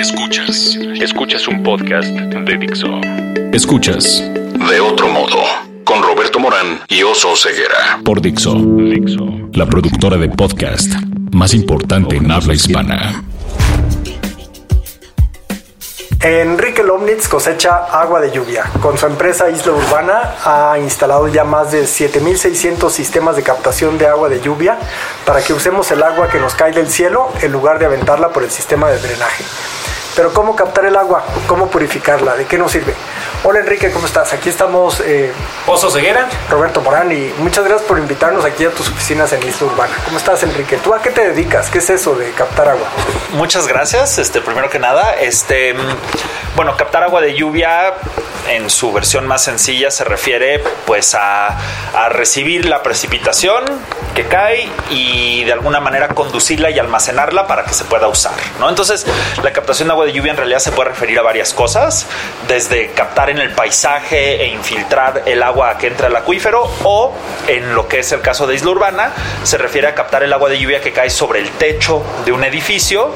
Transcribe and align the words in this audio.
Escuchas. 0.00 0.78
Escuchas 0.98 1.46
un 1.46 1.62
podcast 1.62 2.08
de 2.08 2.56
Dixo. 2.56 2.88
Escuchas. 3.52 4.22
De 4.70 4.80
otro 4.80 5.08
modo. 5.08 5.36
Con 5.84 6.02
Roberto 6.02 6.38
Morán 6.40 6.80
y 6.88 7.02
Oso 7.02 7.36
Ceguera. 7.36 8.00
Por 8.02 8.22
Dixo. 8.22 8.54
Dixo. 8.54 9.26
La 9.52 9.66
productora 9.66 10.16
de 10.16 10.30
podcast 10.30 10.90
más 11.32 11.52
importante 11.52 12.16
en 12.16 12.30
habla 12.30 12.54
hispana. 12.54 13.22
Enrique 16.22 16.82
Lomnitz 16.82 17.28
cosecha 17.28 17.84
agua 17.92 18.20
de 18.20 18.30
lluvia. 18.30 18.70
Con 18.80 18.96
su 18.96 19.04
empresa 19.04 19.50
Isla 19.50 19.72
Urbana 19.72 20.34
ha 20.46 20.78
instalado 20.78 21.28
ya 21.28 21.44
más 21.44 21.72
de 21.72 21.82
7.600 21.82 22.88
sistemas 22.88 23.36
de 23.36 23.42
captación 23.42 23.98
de 23.98 24.06
agua 24.06 24.30
de 24.30 24.40
lluvia 24.40 24.78
para 25.26 25.42
que 25.42 25.52
usemos 25.52 25.90
el 25.90 26.02
agua 26.02 26.30
que 26.30 26.38
nos 26.38 26.54
cae 26.54 26.72
del 26.72 26.88
cielo 26.88 27.28
en 27.42 27.52
lugar 27.52 27.78
de 27.78 27.84
aventarla 27.84 28.30
por 28.30 28.42
el 28.42 28.50
sistema 28.50 28.88
de 28.88 28.98
drenaje. 28.98 29.44
Pero 30.20 30.34
¿cómo 30.34 30.54
captar 30.54 30.84
el 30.84 30.96
agua? 30.96 31.24
¿Cómo 31.46 31.68
purificarla? 31.68 32.36
¿De 32.36 32.44
qué 32.44 32.58
nos 32.58 32.70
sirve? 32.72 32.92
Hola 33.42 33.60
Enrique, 33.60 33.90
¿cómo 33.90 34.04
estás? 34.04 34.34
Aquí 34.34 34.50
estamos 34.50 35.00
eh, 35.00 35.32
Oso 35.66 35.90
Ceguera. 35.90 36.28
Roberto 36.50 36.82
Morán 36.82 37.10
y 37.10 37.32
muchas 37.38 37.64
gracias 37.64 37.88
por 37.88 37.98
invitarnos 37.98 38.44
aquí 38.44 38.66
a 38.66 38.70
tus 38.70 38.90
oficinas 38.90 39.32
en 39.32 39.42
Isla 39.42 39.66
Urbana. 39.66 39.94
¿Cómo 40.04 40.18
estás 40.18 40.42
Enrique? 40.42 40.76
¿Tú 40.76 40.92
a 40.92 41.00
qué 41.00 41.08
te 41.08 41.26
dedicas? 41.28 41.70
¿Qué 41.70 41.78
es 41.78 41.88
eso 41.88 42.14
de 42.16 42.32
captar 42.32 42.68
agua? 42.68 42.86
Muchas 43.32 43.66
gracias. 43.66 44.18
Este, 44.18 44.42
primero 44.42 44.68
que 44.68 44.78
nada, 44.78 45.14
este, 45.14 45.74
bueno, 46.54 46.76
captar 46.76 47.02
agua 47.02 47.22
de 47.22 47.34
lluvia 47.34 47.94
en 48.48 48.68
su 48.68 48.92
versión 48.92 49.26
más 49.26 49.44
sencilla 49.44 49.90
se 49.90 50.04
refiere 50.04 50.62
pues 50.86 51.14
a, 51.14 51.58
a 51.94 52.08
recibir 52.08 52.66
la 52.66 52.82
precipitación 52.82 53.64
que 54.14 54.26
cae 54.26 54.68
y 54.90 55.44
de 55.44 55.52
alguna 55.52 55.80
manera 55.80 56.08
conducirla 56.08 56.70
y 56.70 56.78
almacenarla 56.78 57.46
para 57.46 57.64
que 57.64 57.72
se 57.74 57.84
pueda 57.84 58.08
usar, 58.08 58.34
¿no? 58.58 58.68
Entonces, 58.68 59.06
la 59.42 59.52
captación 59.52 59.88
de 59.88 59.92
agua 59.92 60.04
de 60.04 60.12
lluvia 60.12 60.32
en 60.32 60.36
realidad 60.36 60.58
se 60.58 60.72
puede 60.72 60.90
referir 60.90 61.18
a 61.18 61.22
varias 61.22 61.54
cosas, 61.54 62.06
desde 62.48 62.90
captar 62.90 63.29
en 63.30 63.38
el 63.38 63.50
paisaje 63.50 64.42
e 64.42 64.48
infiltrar 64.48 65.22
el 65.26 65.42
agua 65.42 65.78
que 65.78 65.86
entra 65.86 66.08
al 66.08 66.16
acuífero 66.16 66.70
o 66.84 67.12
en 67.46 67.74
lo 67.74 67.88
que 67.88 68.00
es 68.00 68.12
el 68.12 68.20
caso 68.20 68.46
de 68.46 68.54
Isla 68.54 68.70
Urbana, 68.70 69.12
se 69.42 69.56
refiere 69.56 69.86
a 69.88 69.94
captar 69.94 70.22
el 70.22 70.32
agua 70.32 70.50
de 70.50 70.58
lluvia 70.58 70.80
que 70.80 70.92
cae 70.92 71.10
sobre 71.10 71.40
el 71.40 71.50
techo 71.52 72.02
de 72.24 72.32
un 72.32 72.44
edificio 72.44 73.10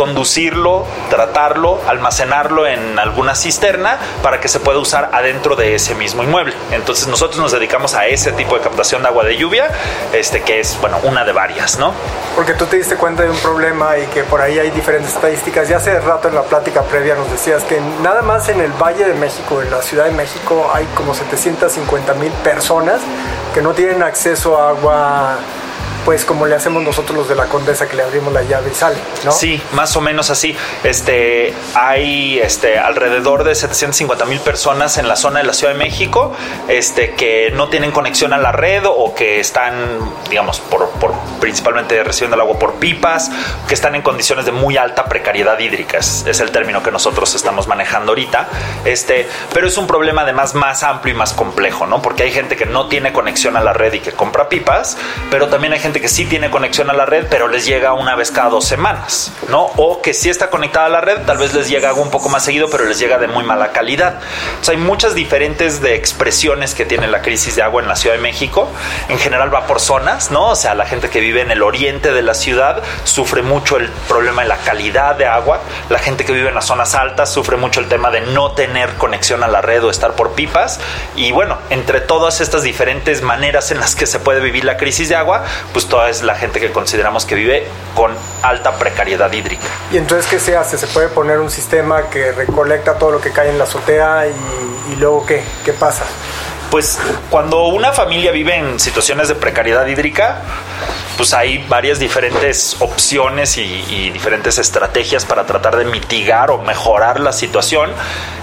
conducirlo, 0.00 0.86
tratarlo, 1.10 1.78
almacenarlo 1.86 2.66
en 2.66 2.98
alguna 2.98 3.34
cisterna 3.34 3.98
para 4.22 4.40
que 4.40 4.48
se 4.48 4.58
pueda 4.58 4.78
usar 4.78 5.10
adentro 5.12 5.56
de 5.56 5.74
ese 5.74 5.94
mismo 5.94 6.22
inmueble. 6.22 6.54
Entonces 6.70 7.06
nosotros 7.06 7.38
nos 7.38 7.52
dedicamos 7.52 7.94
a 7.94 8.06
ese 8.06 8.32
tipo 8.32 8.56
de 8.56 8.62
captación 8.62 9.02
de 9.02 9.08
agua 9.08 9.24
de 9.24 9.36
lluvia, 9.36 9.68
este 10.14 10.40
que 10.40 10.58
es, 10.58 10.80
bueno, 10.80 10.96
una 11.02 11.26
de 11.26 11.32
varias, 11.32 11.78
¿no? 11.78 11.92
Porque 12.34 12.54
tú 12.54 12.64
te 12.64 12.78
diste 12.78 12.96
cuenta 12.96 13.24
de 13.24 13.30
un 13.30 13.36
problema 13.40 13.98
y 13.98 14.06
que 14.06 14.22
por 14.22 14.40
ahí 14.40 14.58
hay 14.58 14.70
diferentes 14.70 15.12
estadísticas. 15.12 15.68
Ya 15.68 15.76
hace 15.76 16.00
rato 16.00 16.28
en 16.28 16.34
la 16.34 16.44
plática 16.44 16.80
previa 16.80 17.14
nos 17.14 17.30
decías 17.30 17.62
que 17.64 17.78
nada 18.02 18.22
más 18.22 18.48
en 18.48 18.62
el 18.62 18.72
Valle 18.72 19.04
de 19.04 19.12
México, 19.12 19.60
en 19.60 19.70
la 19.70 19.82
Ciudad 19.82 20.06
de 20.06 20.12
México, 20.12 20.70
hay 20.72 20.86
como 20.94 21.14
750 21.14 22.14
mil 22.14 22.32
personas 22.42 23.02
que 23.52 23.60
no 23.60 23.74
tienen 23.74 24.02
acceso 24.02 24.56
a 24.58 24.70
agua 24.70 25.36
pues 26.10 26.24
como 26.24 26.44
le 26.44 26.56
hacemos 26.56 26.82
nosotros 26.82 27.16
los 27.16 27.28
de 27.28 27.36
la 27.36 27.44
Condesa 27.44 27.88
que 27.88 27.94
le 27.94 28.02
abrimos 28.02 28.32
la 28.32 28.42
llave 28.42 28.72
y 28.72 28.74
sale, 28.74 28.96
¿no? 29.24 29.30
Sí, 29.30 29.62
más 29.74 29.94
o 29.94 30.00
menos 30.00 30.28
así. 30.28 30.56
Este, 30.82 31.54
hay 31.74 32.40
este, 32.40 32.80
alrededor 32.80 33.44
de 33.44 33.54
750 33.54 34.24
mil 34.24 34.40
personas 34.40 34.98
en 34.98 35.06
la 35.06 35.14
zona 35.14 35.38
de 35.38 35.44
la 35.46 35.52
Ciudad 35.52 35.72
de 35.72 35.78
México 35.78 36.32
este, 36.66 37.14
que 37.14 37.52
no 37.52 37.68
tienen 37.68 37.92
conexión 37.92 38.32
a 38.32 38.38
la 38.38 38.50
red 38.50 38.82
o 38.86 39.14
que 39.14 39.38
están, 39.38 39.72
digamos, 40.28 40.58
por, 40.58 40.90
principalmente 41.38 42.02
recibiendo 42.02 42.34
el 42.34 42.40
agua 42.40 42.58
por 42.58 42.74
pipas, 42.80 43.30
que 43.68 43.74
están 43.74 43.94
en 43.94 44.02
condiciones 44.02 44.46
de 44.46 44.50
muy 44.50 44.76
alta 44.76 45.04
precariedad 45.04 45.60
hídrica, 45.60 45.98
es, 45.98 46.26
es 46.26 46.40
el 46.40 46.50
término 46.50 46.82
que 46.82 46.90
nosotros 46.90 47.36
estamos 47.36 47.68
manejando 47.68 48.10
ahorita. 48.10 48.48
Este, 48.84 49.28
pero 49.54 49.68
es 49.68 49.78
un 49.78 49.86
problema 49.86 50.22
además 50.22 50.56
más 50.56 50.82
amplio 50.82 51.14
y 51.14 51.16
más 51.16 51.34
complejo, 51.34 51.86
¿no? 51.86 52.02
Porque 52.02 52.24
hay 52.24 52.32
gente 52.32 52.56
que 52.56 52.66
no 52.66 52.88
tiene 52.88 53.12
conexión 53.12 53.56
a 53.56 53.60
la 53.60 53.72
red 53.72 53.92
y 53.92 54.00
que 54.00 54.10
compra 54.10 54.48
pipas, 54.48 54.98
pero 55.30 55.46
también 55.46 55.72
hay 55.72 55.78
gente 55.78 55.99
que 56.00 56.08
sí 56.08 56.24
tiene 56.24 56.50
conexión 56.50 56.90
a 56.90 56.92
la 56.92 57.06
red, 57.06 57.26
pero 57.30 57.48
les 57.48 57.66
llega 57.66 57.92
una 57.92 58.14
vez 58.14 58.30
cada 58.30 58.48
dos 58.48 58.64
semanas, 58.64 59.32
¿no? 59.48 59.62
O 59.76 60.02
que 60.02 60.14
sí 60.14 60.30
está 60.30 60.50
conectada 60.50 60.86
a 60.86 60.88
la 60.88 61.00
red, 61.00 61.18
tal 61.26 61.38
vez 61.38 61.54
les 61.54 61.68
llega 61.68 61.88
algo 61.88 62.02
un 62.02 62.10
poco 62.10 62.28
más 62.28 62.44
seguido, 62.44 62.68
pero 62.70 62.84
les 62.84 62.98
llega 62.98 63.18
de 63.18 63.28
muy 63.28 63.44
mala 63.44 63.72
calidad. 63.72 64.20
Entonces 64.50 64.70
hay 64.70 64.76
muchas 64.76 65.14
diferentes 65.14 65.80
de 65.80 65.94
expresiones 65.94 66.74
que 66.74 66.84
tiene 66.84 67.06
la 67.08 67.22
crisis 67.22 67.56
de 67.56 67.62
agua 67.62 67.82
en 67.82 67.88
la 67.88 67.96
Ciudad 67.96 68.16
de 68.16 68.22
México. 68.22 68.68
En 69.08 69.18
general 69.18 69.52
va 69.52 69.66
por 69.66 69.80
zonas, 69.80 70.30
¿no? 70.30 70.48
O 70.48 70.56
sea, 70.56 70.74
la 70.74 70.86
gente 70.86 71.10
que 71.10 71.20
vive 71.20 71.40
en 71.40 71.50
el 71.50 71.62
oriente 71.62 72.12
de 72.12 72.22
la 72.22 72.34
ciudad 72.34 72.82
sufre 73.04 73.42
mucho 73.42 73.76
el 73.76 73.88
problema 74.08 74.42
de 74.42 74.48
la 74.48 74.58
calidad 74.58 75.16
de 75.16 75.26
agua. 75.26 75.60
La 75.88 75.98
gente 75.98 76.24
que 76.24 76.32
vive 76.32 76.48
en 76.48 76.54
las 76.54 76.66
zonas 76.66 76.94
altas 76.94 77.32
sufre 77.32 77.56
mucho 77.56 77.80
el 77.80 77.88
tema 77.88 78.10
de 78.10 78.20
no 78.20 78.52
tener 78.52 78.94
conexión 78.94 79.42
a 79.42 79.48
la 79.48 79.60
red 79.60 79.84
o 79.84 79.90
estar 79.90 80.12
por 80.12 80.32
pipas. 80.32 80.80
Y 81.16 81.32
bueno, 81.32 81.58
entre 81.70 82.00
todas 82.00 82.40
estas 82.40 82.62
diferentes 82.62 83.22
maneras 83.22 83.70
en 83.70 83.80
las 83.80 83.94
que 83.94 84.06
se 84.06 84.18
puede 84.20 84.40
vivir 84.40 84.64
la 84.64 84.76
crisis 84.76 85.08
de 85.08 85.16
agua, 85.16 85.44
pues 85.72 85.79
toda 85.86 86.08
es 86.10 86.22
la 86.22 86.34
gente 86.34 86.60
que 86.60 86.70
consideramos 86.72 87.24
que 87.24 87.34
vive 87.34 87.66
con 87.94 88.12
alta 88.42 88.72
precariedad 88.78 89.32
hídrica. 89.32 89.64
¿Y 89.92 89.96
entonces 89.96 90.26
qué 90.30 90.38
se 90.38 90.56
hace? 90.56 90.78
¿Se 90.78 90.86
puede 90.86 91.08
poner 91.08 91.38
un 91.38 91.50
sistema 91.50 92.08
que 92.08 92.32
recolecta 92.32 92.94
todo 92.94 93.12
lo 93.12 93.20
que 93.20 93.32
cae 93.32 93.50
en 93.50 93.58
la 93.58 93.64
azotea 93.64 94.26
y, 94.26 94.92
y 94.92 94.96
luego 94.96 95.26
qué? 95.26 95.42
¿Qué 95.64 95.72
pasa? 95.72 96.04
Pues 96.70 96.98
cuando 97.30 97.64
una 97.64 97.92
familia 97.92 98.30
vive 98.30 98.56
en 98.56 98.78
situaciones 98.78 99.28
de 99.28 99.34
precariedad 99.34 99.86
hídrica, 99.86 100.42
pues 101.16 101.34
hay 101.34 101.66
varias 101.68 101.98
diferentes 101.98 102.76
opciones 102.78 103.58
y, 103.58 103.84
y 103.90 104.10
diferentes 104.10 104.56
estrategias 104.58 105.24
para 105.24 105.44
tratar 105.46 105.76
de 105.76 105.84
mitigar 105.84 106.50
o 106.50 106.58
mejorar 106.58 107.18
la 107.18 107.32
situación. 107.32 107.90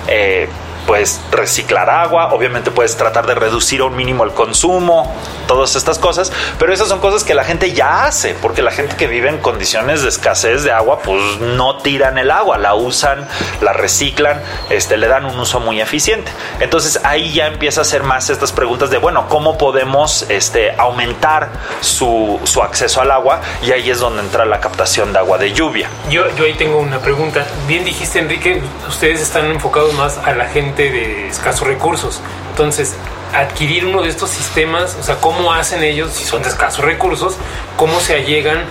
Eh, 0.08 0.50
puedes 0.88 1.20
reciclar 1.32 1.90
agua, 1.90 2.34
obviamente 2.34 2.72
puedes 2.72 2.96
tratar 2.96 3.28
de 3.28 3.36
reducir 3.36 3.82
a 3.82 3.84
un 3.84 3.96
mínimo 3.96 4.24
el 4.24 4.32
consumo, 4.32 5.14
todas 5.46 5.76
estas 5.76 6.00
cosas, 6.00 6.32
pero 6.58 6.74
esas 6.74 6.88
son 6.88 7.00
cosas 7.00 7.24
que 7.24 7.36
la 7.36 7.44
gente 7.44 7.74
ya 7.74 8.06
hace, 8.06 8.34
porque 8.42 8.62
la 8.62 8.72
gente 8.72 8.96
que 8.96 9.06
vive 9.06 9.30
en 9.30 9.38
condiciones 9.38 10.02
de 10.02 10.10
escasez 10.10 10.64
de 10.64 10.72
agua, 10.72 11.00
pues 11.04 11.22
no 11.40 11.78
tiran 11.78 12.18
el 12.18 12.32
agua, 12.32 12.58
la 12.58 12.74
usan, 12.74 13.28
la 13.62 13.74
reciclan, 13.74 14.42
este, 14.70 14.98
le 14.98 15.08
dan 15.08 15.26
un 15.26 15.38
uso 15.38 15.60
muy 15.60 15.82
eficiente. 15.82 16.32
Entonces 16.62 17.02
ahí 17.04 17.34
ya 17.34 17.48
empieza 17.48 17.82
a 17.82 17.84
hacer 17.84 18.04
más 18.04 18.30
estas 18.30 18.54
preguntas 18.54 18.90
de, 18.90 18.98
bueno, 18.98 19.28
¿cómo 19.28 19.58
podemos 19.58 20.26
este, 20.30 20.74
aumentar 20.78 21.50
su, 21.82 22.40
su 22.46 22.64
acceso 22.64 23.02
al 23.02 23.12
agua? 23.12 23.42
Y 23.62 23.72
ahí 23.72 23.90
es 23.90 24.00
donde 24.00 24.22
entra 24.22 24.46
la 24.46 24.62
captación 24.62 25.12
de 25.12 25.20
agua 25.20 25.38
de 25.38 25.52
lluvia. 25.52 25.90
Yo, 26.10 26.24
yo 26.38 26.46
ahí 26.46 26.54
tengo 26.54 26.80
una 26.80 27.00
pregunta. 27.00 27.46
Bien 27.68 27.84
dijiste, 27.84 28.20
Enrique, 28.20 28.62
ustedes 28.88 29.22
están 29.22 29.48
enfocados 29.48 29.94
más 29.94 30.18
a 30.18 30.32
la 30.34 30.46
gente 30.46 30.77
de 30.84 31.28
escasos 31.28 31.68
recursos. 31.68 32.22
Entonces, 32.52 32.96
adquirir 33.34 33.86
uno 33.86 34.02
de 34.02 34.10
estos 34.10 34.30
sistemas, 34.30 34.98
o 35.00 35.04
sea, 35.04 35.16
¿cómo 35.16 35.54
hacen 35.54 35.84
ellos, 35.84 36.12
si 36.14 36.26
son 36.26 36.42
de 36.44 36.50
escasos 36.50 36.84
recursos, 36.84 37.36
cómo 37.76 38.00
se 38.00 38.16
allegan 38.16 38.64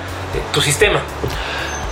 tu 0.53 0.61
sistema? 0.61 1.01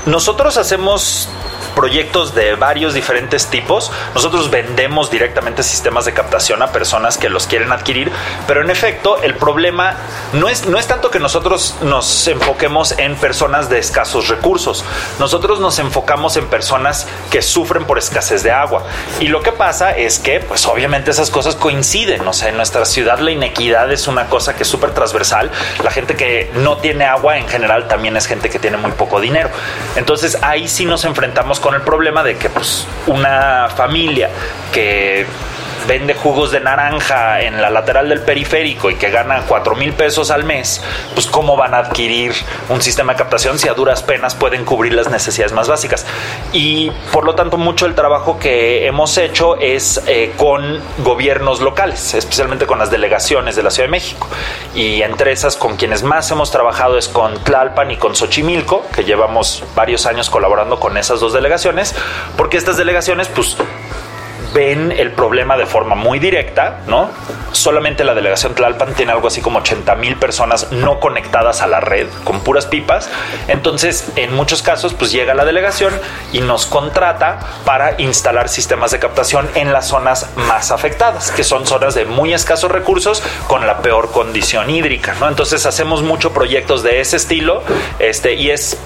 Nosotros 0.07 0.57
hacemos 0.57 1.29
proyectos 1.75 2.35
de 2.35 2.55
varios 2.55 2.95
diferentes 2.95 3.47
tipos. 3.47 3.91
Nosotros 4.15 4.51
vendemos 4.51 5.11
directamente 5.11 5.63
sistemas 5.63 6.05
de 6.05 6.13
captación 6.13 6.63
a 6.63 6.73
personas 6.73 7.19
que 7.19 7.29
los 7.29 7.47
quieren 7.47 7.73
adquirir, 7.73 8.11
pero 8.47 8.63
en 8.63 8.71
efecto 8.71 9.23
el 9.23 9.35
problema 9.35 9.95
no 10.33 10.49
es, 10.49 10.67
no 10.67 10.79
es 10.79 10.87
tanto 10.87 11.11
que 11.11 11.19
nosotros 11.19 11.77
nos 11.83 12.27
enfoquemos 12.29 12.99
en 12.99 13.17
personas 13.17 13.69
de 13.69 13.79
escasos 13.79 14.29
recursos, 14.29 14.85
nosotros 15.19 15.61
nos 15.61 15.79
enfocamos 15.79 16.37
en 16.37 16.47
personas 16.47 17.07
que 17.31 17.43
sufren 17.43 17.85
por 17.85 17.99
escasez 17.99 18.43
de 18.43 18.53
agua. 18.53 18.85
Y 19.21 19.29
lo 19.29 19.43
que 19.43 19.53
pasa 19.53 19.93
es 19.93 20.19
que, 20.19 20.41
pues 20.41 20.67
obviamente 20.67 21.11
esas 21.11 21.31
cosas 21.31 21.57
coinciden, 21.57 22.27
o 22.27 22.33
sea, 22.33 22.49
en 22.49 22.57
nuestra 22.57 22.85
ciudad 22.85 23.19
la 23.19 23.31
inequidad 23.31 23.91
es 23.93 24.07
una 24.07 24.27
cosa 24.27 24.55
que 24.57 24.63
es 24.63 24.69
súper 24.69 24.93
transversal, 24.93 25.51
la 25.83 25.91
gente 25.91 26.17
que 26.17 26.51
no 26.55 26.79
tiene 26.79 27.05
agua 27.05 27.39
en 27.39 27.49
general 27.49 27.89
también 27.89 28.17
es 28.17 28.27
gente 28.27 28.51
que 28.51 28.59
tiene 28.59 28.77
muy 28.77 28.93
poco 28.93 29.21
dinero. 29.21 29.51
Entonces 29.97 30.39
ahí 30.43 30.69
sí 30.69 30.85
nos 30.85 31.05
enfrentamos 31.05 31.61
con 31.65 31.75
el 31.75 31.81
problema 31.81 32.23
de 32.23 32.37
que 32.37 32.51
pues 32.51 32.87
una 33.07 33.71
familia 33.75 34.29
que 34.71 35.25
vende 35.87 36.15
jugos 36.15 36.51
de 36.51 36.61
naranja 36.61 37.43
en 37.43 37.61
la 37.61 37.71
lateral 37.71 38.09
del 38.09 38.21
periférico 38.21 38.91
y 38.91 38.97
que 38.97 39.11
gana 39.11 39.43
4 39.47 39.75
mil 39.75 39.93
pesos 39.93 40.31
al 40.31 40.45
mes, 40.45 40.83
pues 41.15 41.27
cómo 41.27 41.57
van 41.57 41.75
a 41.75 41.79
adquirir 41.79 42.33
un 42.69 42.81
sistema 42.81 43.13
de 43.13 43.19
captación 43.19 43.59
si 43.59 43.69
a 43.69 43.75
duras 43.75 44.03
penas 44.03 44.35
pueden 44.35 44.65
cubrir 44.65 44.95
las 44.95 45.11
necesidades 45.11 45.53
más 45.53 45.69
básicas. 45.69 46.07
Y 46.53 46.91
por 47.13 47.25
lo 47.25 47.35
tanto 47.35 47.59
mucho 47.59 47.87
el 47.87 47.95
trabajo 47.95 48.39
que 48.39 48.87
hemos 48.87 49.17
hecho 49.19 49.57
es 49.57 50.03
eh, 50.07 50.33
con 50.37 50.81
gobiernos 50.99 51.61
locales, 51.61 52.15
especialmente 52.15 52.67
con 52.67 52.79
las 52.79 52.91
delegaciones 52.91 53.57
de 53.57 53.63
la 53.63 53.71
Ciudad 53.71 53.89
de 53.89 53.93
México. 53.93 54.29
Y 54.75 55.03
entre 55.03 55.33
esas 55.33 55.57
con 55.57 55.77
quienes 55.77 56.03
más 56.03 56.31
hemos 56.31 56.51
trabajado 56.51 56.99
es 56.99 57.09
con 57.09 57.43
Tlalpan 57.43 57.91
y 57.91 57.97
con 57.97 58.15
Xochimilco, 58.15 58.85
que 58.95 59.05
llevamos 59.05 59.65
varios 59.75 60.07
años 60.07 60.31
colaborando 60.31 60.81
con 60.81 60.97
esas 60.97 61.21
dos 61.21 61.33
delegaciones, 61.33 61.95
porque 62.37 62.57
estas 62.57 62.77
delegaciones 62.77 63.29
pues 63.29 63.57
ven 64.55 64.93
el 64.93 65.11
problema 65.11 65.57
de 65.57 65.67
forma 65.67 65.95
muy 65.95 66.19
directa, 66.19 66.81
¿no? 66.87 67.11
Solamente 67.53 68.05
la 68.05 68.15
delegación 68.15 68.55
Tlalpan 68.55 68.95
tiene 68.95 69.13
algo 69.13 69.29
así 69.29 69.41
como 69.41 69.59
80 69.59 69.95
mil 69.97 70.17
personas 70.17 70.73
no 70.73 71.01
conectadas 71.01 71.61
a 71.61 71.67
la 71.67 71.81
red 71.81 72.07
con 72.25 72.41
puras 72.41 72.67
pipas. 72.67 73.11
Entonces, 73.49 74.09
en 74.17 74.35
muchos 74.35 74.63
casos, 74.63 74.95
pues 74.95 75.13
llega 75.13 75.35
la 75.35 75.45
delegación 75.45 75.93
y 76.33 76.41
nos 76.41 76.67
contrata 76.67 77.41
para 77.65 78.01
instalar 78.01 78.49
sistemas 78.49 78.91
de 78.93 78.99
captación 78.99 79.49
en 79.55 79.73
las 79.73 79.89
zonas 79.89 80.31
más 80.37 80.71
afectadas, 80.71 81.31
que 81.33 81.45
son 81.45 81.67
zonas 81.67 81.95
de 81.95 82.05
muy 82.05 82.33
escasos 82.33 82.71
recursos 82.71 83.23
con 83.47 83.67
la 83.67 83.79
peor 83.79 84.11
condición 84.11 84.71
hídrica, 84.71 85.15
¿no? 85.21 85.29
Entonces 85.29 85.67
hacemos 85.67 86.03
muchos 86.03 86.33
proyectos 86.33 86.83
de 86.83 87.01
ese 87.01 87.17
estilo, 87.17 87.63
este, 87.99 88.35
y 88.35 88.51
es 88.51 88.79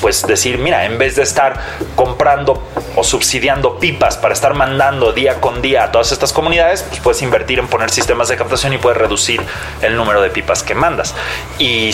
pues 0.00 0.26
decir, 0.26 0.58
mira, 0.58 0.84
en 0.84 0.98
vez 0.98 1.16
de 1.16 1.22
estar 1.22 1.60
comprando 1.94 2.62
o 2.96 3.04
subsidiando 3.04 3.78
pipas 3.78 4.16
para 4.16 4.34
estar 4.34 4.54
mandando 4.54 5.12
día 5.12 5.40
con 5.40 5.62
día 5.62 5.84
a 5.84 5.92
todas 5.92 6.12
estas 6.12 6.32
comunidades, 6.32 6.82
pues 6.88 7.00
puedes 7.00 7.22
invertir 7.22 7.58
en 7.58 7.68
poner 7.68 7.90
sistemas 7.90 8.28
de 8.28 8.36
captación 8.36 8.72
y 8.72 8.78
puedes 8.78 8.98
reducir 8.98 9.40
el 9.82 9.96
número 9.96 10.20
de 10.20 10.30
pipas 10.30 10.62
que 10.62 10.74
mandas. 10.74 11.14
Y 11.58 11.90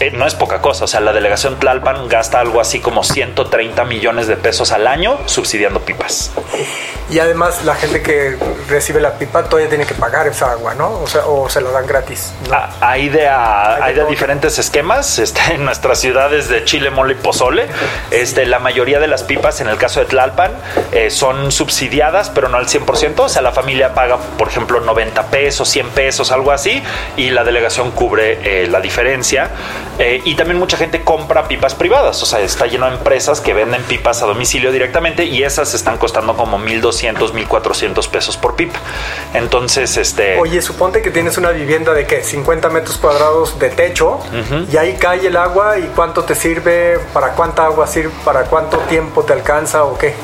eh, 0.00 0.10
no 0.12 0.26
es 0.26 0.34
poca 0.34 0.60
cosa, 0.60 0.84
o 0.84 0.88
sea, 0.88 1.00
la 1.00 1.12
delegación 1.12 1.58
Tlalpan 1.58 2.08
gasta 2.08 2.40
algo 2.40 2.60
así 2.60 2.80
como 2.80 3.02
130 3.02 3.84
millones 3.84 4.26
de 4.26 4.36
pesos 4.36 4.72
al 4.72 4.86
año 4.86 5.18
subsidiando 5.26 5.80
pipas. 5.80 6.32
Y 7.10 7.18
además 7.20 7.64
la 7.64 7.74
gente 7.74 8.02
que 8.02 8.36
recibe 8.68 9.00
la 9.00 9.14
pipa 9.18 9.44
todavía 9.44 9.68
tiene 9.68 9.86
que 9.86 9.94
pagar 9.94 10.26
esa 10.26 10.52
agua, 10.52 10.74
¿no? 10.74 11.00
O, 11.00 11.06
sea, 11.06 11.26
o 11.26 11.48
se 11.48 11.60
lo 11.60 11.72
dan 11.72 11.86
gratis. 11.86 12.32
Ah, 12.52 12.70
hay 12.80 13.08
de, 13.08 13.26
hay 13.26 13.94
de, 13.94 14.04
diferentes 14.06 14.58
esquemas. 14.58 15.18
Este, 15.28 15.54
en 15.54 15.64
nuestras 15.64 16.00
ciudades 16.00 16.48
de 16.48 16.64
Chile, 16.64 16.90
Mole 16.90 17.12
y 17.12 17.16
Pozole, 17.28 17.66
este, 18.10 18.46
la 18.46 18.58
mayoría 18.58 19.00
de 19.00 19.06
las 19.06 19.22
pipas, 19.22 19.60
en 19.60 19.68
el 19.68 19.76
caso 19.76 20.00
de 20.00 20.06
Tlalpan, 20.06 20.50
eh, 20.92 21.10
son 21.10 21.52
subsidiadas, 21.52 22.30
pero 22.30 22.48
no 22.48 22.56
al 22.56 22.68
100%. 22.68 23.24
O 23.24 23.28
sea, 23.28 23.42
la 23.42 23.52
familia 23.52 23.92
paga, 23.92 24.16
por 24.38 24.48
ejemplo, 24.48 24.80
90 24.80 25.24
pesos, 25.26 25.68
100 25.68 25.90
pesos, 25.90 26.32
algo 26.32 26.52
así, 26.52 26.82
y 27.18 27.28
la 27.28 27.44
delegación 27.44 27.90
cubre 27.90 28.62
eh, 28.62 28.66
la 28.66 28.80
diferencia. 28.80 29.50
Eh, 29.98 30.22
y 30.24 30.36
también 30.36 30.58
mucha 30.58 30.78
gente 30.78 31.02
compra 31.02 31.48
pipas 31.48 31.74
privadas. 31.74 32.22
O 32.22 32.24
sea, 32.24 32.40
está 32.40 32.64
lleno 32.64 32.86
de 32.86 32.96
empresas 32.96 33.42
que 33.42 33.52
venden 33.52 33.82
pipas 33.82 34.22
a 34.22 34.26
domicilio 34.26 34.72
directamente 34.72 35.26
y 35.26 35.42
esas 35.42 35.74
están 35.74 35.98
costando 35.98 36.34
como 36.34 36.58
1.200 36.58 36.78
1200, 36.78 37.34
1400 37.34 38.08
pesos 38.08 38.36
por 38.38 38.56
pipa. 38.56 38.78
Entonces, 39.34 39.98
este. 39.98 40.38
Oye, 40.38 40.62
suponte 40.62 41.02
que 41.02 41.10
tienes 41.10 41.36
una 41.36 41.50
vivienda 41.50 41.92
de 41.92 42.06
qué? 42.06 42.22
50 42.22 42.70
metros 42.70 42.96
cuadrados 42.96 43.58
de 43.58 43.68
techo 43.68 44.18
y 44.72 44.76
ahí 44.78 44.94
cae 44.94 45.26
el 45.26 45.36
agua 45.36 45.78
y 45.78 45.90
cuánto 45.94 46.24
te 46.24 46.34
sirve, 46.34 46.98
para 47.12 47.17
cuánta 47.34 47.64
agua 47.64 47.86
sirve, 47.86 48.12
para 48.24 48.44
cuánto 48.44 48.78
tiempo 48.88 49.24
te 49.24 49.32
alcanza 49.32 49.84
o 49.84 49.96
qué. 49.98 50.14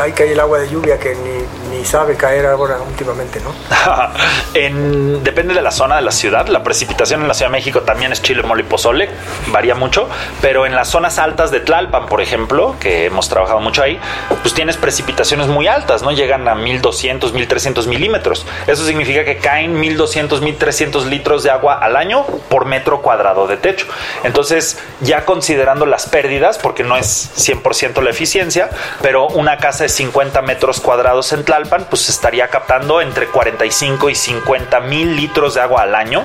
Ahí 0.00 0.12
cae 0.12 0.32
el 0.32 0.40
agua 0.40 0.58
de 0.58 0.68
lluvia 0.68 0.98
que 0.98 1.14
ni 1.14 1.61
sabe 1.84 2.16
caer 2.16 2.46
ahora 2.46 2.78
últimamente, 2.80 3.40
¿no? 3.40 3.52
en, 4.54 5.22
depende 5.24 5.54
de 5.54 5.62
la 5.62 5.70
zona 5.70 5.96
de 5.96 6.02
la 6.02 6.12
ciudad. 6.12 6.46
La 6.48 6.62
precipitación 6.62 7.22
en 7.22 7.28
la 7.28 7.34
Ciudad 7.34 7.50
de 7.50 7.58
México 7.58 7.82
también 7.82 8.12
es 8.12 8.22
chile, 8.22 8.42
mole 8.42 8.62
y 8.62 8.66
pozole, 8.66 9.08
varía 9.48 9.74
mucho, 9.74 10.08
pero 10.40 10.66
en 10.66 10.74
las 10.74 10.88
zonas 10.88 11.18
altas 11.18 11.50
de 11.50 11.60
Tlalpan, 11.60 12.06
por 12.06 12.20
ejemplo, 12.20 12.76
que 12.80 13.06
hemos 13.06 13.28
trabajado 13.28 13.60
mucho 13.60 13.82
ahí, 13.82 13.98
pues 14.42 14.54
tienes 14.54 14.76
precipitaciones 14.76 15.48
muy 15.48 15.66
altas, 15.66 16.02
¿no? 16.02 16.12
Llegan 16.12 16.46
a 16.48 16.54
1200, 16.54 17.32
1300 17.32 17.86
milímetros. 17.86 18.46
Eso 18.66 18.84
significa 18.84 19.24
que 19.24 19.38
caen 19.38 19.78
1200, 19.78 20.40
1300 20.40 21.06
litros 21.06 21.42
de 21.42 21.50
agua 21.50 21.74
al 21.74 21.96
año 21.96 22.24
por 22.48 22.64
metro 22.66 23.02
cuadrado 23.02 23.46
de 23.46 23.56
techo. 23.56 23.86
Entonces, 24.24 24.78
ya 25.00 25.24
considerando 25.24 25.86
las 25.86 26.08
pérdidas, 26.08 26.58
porque 26.58 26.82
no 26.84 26.96
es 26.96 27.30
100% 27.36 28.02
la 28.02 28.10
eficiencia, 28.10 28.70
pero 29.00 29.26
una 29.28 29.58
casa 29.58 29.84
de 29.84 29.88
50 29.88 30.42
metros 30.42 30.80
cuadrados 30.80 31.32
en 31.32 31.44
Tlalpan, 31.44 31.61
pues 31.66 32.08
estaría 32.08 32.48
captando 32.48 33.00
entre 33.00 33.26
45 33.26 34.10
y 34.10 34.14
50 34.14 34.80
mil 34.80 35.16
litros 35.16 35.54
de 35.54 35.60
agua 35.60 35.82
al 35.82 35.94
año, 35.94 36.24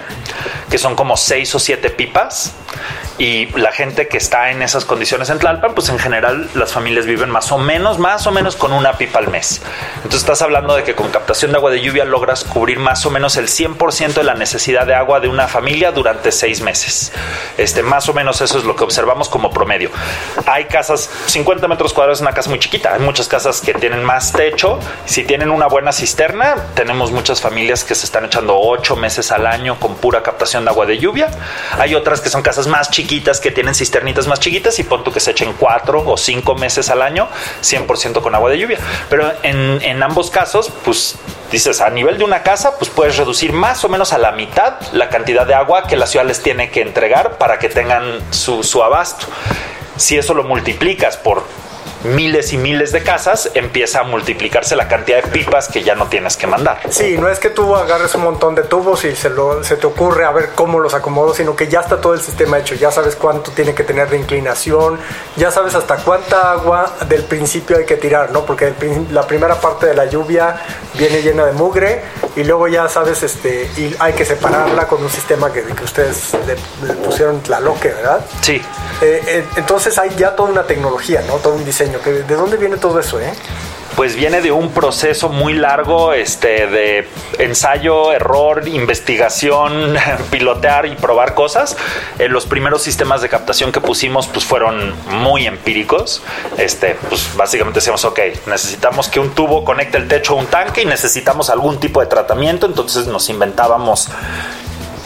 que 0.69 0.77
son 0.77 0.95
como 0.95 1.17
6 1.17 1.55
o 1.55 1.59
7 1.59 1.89
pipas 1.91 2.53
y 3.17 3.47
la 3.57 3.71
gente 3.71 4.07
que 4.07 4.17
está 4.17 4.51
en 4.51 4.61
esas 4.61 4.85
condiciones 4.85 5.29
en 5.29 5.39
Tlalpan, 5.39 5.73
pues 5.73 5.89
en 5.89 5.97
general 5.97 6.49
las 6.53 6.71
familias 6.71 7.05
viven 7.05 7.31
más 7.31 7.51
o 7.51 7.57
menos, 7.57 7.97
más 7.97 8.27
o 8.27 8.31
menos 8.31 8.55
con 8.55 8.73
una 8.73 8.93
pipa 8.93 9.19
al 9.19 9.29
mes. 9.29 9.61
Entonces 9.97 10.21
estás 10.21 10.43
hablando 10.43 10.75
de 10.75 10.83
que 10.83 10.93
con 10.93 11.09
captación 11.09 11.51
de 11.51 11.57
agua 11.57 11.71
de 11.71 11.81
lluvia 11.81 12.05
logras 12.05 12.43
cubrir 12.43 12.77
más 12.77 13.05
o 13.05 13.09
menos 13.09 13.35
el 13.37 13.47
100% 13.47 14.13
de 14.13 14.23
la 14.23 14.35
necesidad 14.35 14.85
de 14.85 14.93
agua 14.93 15.19
de 15.19 15.27
una 15.27 15.47
familia 15.47 15.91
durante 15.91 16.31
seis 16.31 16.61
meses. 16.61 17.11
Este, 17.57 17.81
más 17.81 18.07
o 18.07 18.13
menos 18.13 18.39
eso 18.41 18.59
es 18.59 18.65
lo 18.65 18.75
que 18.75 18.83
observamos 18.83 19.29
como 19.29 19.49
promedio. 19.49 19.89
Hay 20.45 20.65
casas, 20.65 21.09
50 21.25 21.67
metros 21.67 21.93
cuadrados 21.93 22.19
es 22.19 22.21
una 22.21 22.33
casa 22.33 22.49
muy 22.49 22.59
chiquita, 22.59 22.93
hay 22.93 22.99
muchas 22.99 23.27
casas 23.27 23.61
que 23.61 23.73
tienen 23.73 24.03
más 24.03 24.31
techo. 24.31 24.79
Si 25.05 25.23
tienen 25.23 25.49
una 25.49 25.67
buena 25.67 25.91
cisterna, 25.91 26.55
tenemos 26.75 27.11
muchas 27.11 27.41
familias 27.41 27.83
que 27.83 27.95
se 27.95 28.05
están 28.05 28.25
echando 28.25 28.59
8 28.59 28.95
meses 28.95 29.31
al 29.31 29.47
año 29.47 29.79
con 29.79 29.95
pura 29.95 30.21
captación 30.21 30.65
de 30.65 30.69
agua 30.69 30.85
de 30.85 30.99
lluvia. 30.99 31.31
Hay 31.79 31.95
otras 31.95 32.21
que 32.21 32.29
son 32.29 32.43
casas 32.43 32.67
más 32.67 32.91
chiquitas 32.91 33.06
que 33.41 33.51
tienen 33.51 33.73
cisternitas 33.73 34.27
más 34.27 34.39
chiquitas 34.39 34.77
y 34.79 34.83
pon 34.83 35.03
tú 35.03 35.11
que 35.11 35.19
se 35.19 35.31
echen 35.31 35.53
cuatro 35.53 36.03
o 36.05 36.17
cinco 36.17 36.55
meses 36.55 36.89
al 36.89 37.01
año 37.01 37.27
100% 37.61 38.21
con 38.21 38.35
agua 38.35 38.49
de 38.49 38.59
lluvia. 38.59 38.79
Pero 39.09 39.31
en, 39.43 39.81
en 39.81 40.03
ambos 40.03 40.29
casos, 40.29 40.71
pues 40.83 41.15
dices, 41.51 41.81
a 41.81 41.89
nivel 41.89 42.17
de 42.17 42.23
una 42.23 42.43
casa, 42.43 42.77
pues 42.77 42.89
puedes 42.89 43.17
reducir 43.17 43.53
más 43.53 43.83
o 43.83 43.89
menos 43.89 44.13
a 44.13 44.17
la 44.17 44.31
mitad 44.31 44.75
la 44.91 45.09
cantidad 45.09 45.45
de 45.45 45.53
agua 45.53 45.87
que 45.87 45.95
la 45.95 46.07
ciudad 46.07 46.25
les 46.25 46.41
tiene 46.41 46.69
que 46.69 46.81
entregar 46.81 47.37
para 47.37 47.59
que 47.59 47.69
tengan 47.69 48.21
su, 48.31 48.63
su 48.63 48.83
abasto. 48.83 49.27
Si 49.95 50.17
eso 50.17 50.33
lo 50.33 50.43
multiplicas 50.43 51.17
por 51.17 51.43
miles 52.03 52.53
y 52.53 52.57
miles 52.57 52.91
de 52.91 53.03
casas, 53.03 53.51
empieza 53.53 54.01
a 54.01 54.03
multiplicarse 54.03 54.75
la 54.75 54.87
cantidad 54.87 55.23
de 55.23 55.29
pipas 55.29 55.67
que 55.67 55.83
ya 55.83 55.95
no 55.95 56.07
tienes 56.07 56.37
que 56.37 56.47
mandar. 56.47 56.79
Sí, 56.89 57.17
no 57.17 57.29
es 57.29 57.39
que 57.39 57.49
tú 57.49 57.75
agarres 57.75 58.13
un 58.15 58.23
montón 58.23 58.55
de 58.55 58.63
tubos 58.63 59.03
y 59.05 59.15
se, 59.15 59.29
lo, 59.29 59.63
se 59.63 59.77
te 59.77 59.87
ocurre 59.87 60.25
a 60.25 60.31
ver 60.31 60.49
cómo 60.55 60.79
los 60.79 60.93
acomodo, 60.93 61.33
sino 61.33 61.55
que 61.55 61.67
ya 61.67 61.81
está 61.81 61.99
todo 61.99 62.13
el 62.13 62.21
sistema 62.21 62.59
hecho, 62.59 62.75
ya 62.75 62.91
sabes 62.91 63.15
cuánto 63.15 63.51
tiene 63.51 63.73
que 63.73 63.83
tener 63.83 64.09
de 64.09 64.17
inclinación, 64.17 64.99
ya 65.35 65.51
sabes 65.51 65.75
hasta 65.75 65.97
cuánta 65.97 66.51
agua 66.51 66.93
del 67.07 67.23
principio 67.23 67.77
hay 67.77 67.85
que 67.85 67.97
tirar, 67.97 68.31
¿no? 68.31 68.45
Porque 68.45 68.73
la 69.11 69.25
primera 69.25 69.55
parte 69.55 69.87
de 69.87 69.95
la 69.95 70.05
lluvia 70.05 70.61
viene 70.97 71.21
llena 71.21 71.45
de 71.45 71.53
mugre 71.53 72.01
y 72.35 72.43
luego 72.43 72.67
ya 72.67 72.87
sabes, 72.87 73.23
este, 73.23 73.69
y 73.77 73.95
hay 73.99 74.13
que 74.13 74.25
separarla 74.25 74.87
con 74.87 75.03
un 75.03 75.09
sistema 75.09 75.51
que, 75.51 75.63
que 75.63 75.83
ustedes 75.83 76.33
le, 76.45 76.93
pusieron 76.93 77.41
la 77.47 77.59
loque, 77.59 77.89
¿verdad? 77.89 78.25
Sí. 78.41 78.61
Eh, 79.01 79.21
eh, 79.27 79.45
entonces 79.55 79.97
hay 79.97 80.11
ya 80.15 80.35
toda 80.35 80.49
una 80.49 80.63
tecnología, 80.63 81.23
¿no? 81.27 81.35
Todo 81.35 81.53
un 81.53 81.65
diseño 81.65 81.86
¿De 81.87 82.35
dónde 82.35 82.57
viene 82.57 82.77
todo 82.77 82.99
eso, 82.99 83.19
eh? 83.19 83.31
Pues 83.95 84.15
viene 84.15 84.41
de 84.41 84.51
un 84.51 84.69
proceso 84.73 85.27
muy 85.27 85.53
largo 85.53 86.13
este, 86.13 86.67
de 86.67 87.07
ensayo, 87.39 88.11
error, 88.11 88.67
investigación, 88.67 89.95
pilotear 90.29 90.85
y 90.85 90.95
probar 90.95 91.33
cosas. 91.33 91.75
Eh, 92.19 92.27
los 92.27 92.45
primeros 92.45 92.83
sistemas 92.83 93.23
de 93.23 93.29
captación 93.29 93.71
que 93.71 93.81
pusimos 93.81 94.27
pues, 94.27 94.45
fueron 94.45 94.93
muy 95.09 95.47
empíricos. 95.47 96.21
Este, 96.57 96.95
pues, 97.09 97.35
básicamente 97.35 97.79
decíamos, 97.79 98.05
ok, 98.05 98.19
necesitamos 98.45 99.07
que 99.07 99.19
un 99.19 99.31
tubo 99.31 99.65
conecte 99.65 99.97
el 99.97 100.07
techo 100.07 100.33
a 100.33 100.35
un 100.35 100.45
tanque 100.45 100.83
y 100.83 100.85
necesitamos 100.85 101.49
algún 101.49 101.79
tipo 101.79 101.99
de 101.99 102.05
tratamiento. 102.05 102.67
Entonces 102.67 103.07
nos 103.07 103.29
inventábamos 103.29 104.09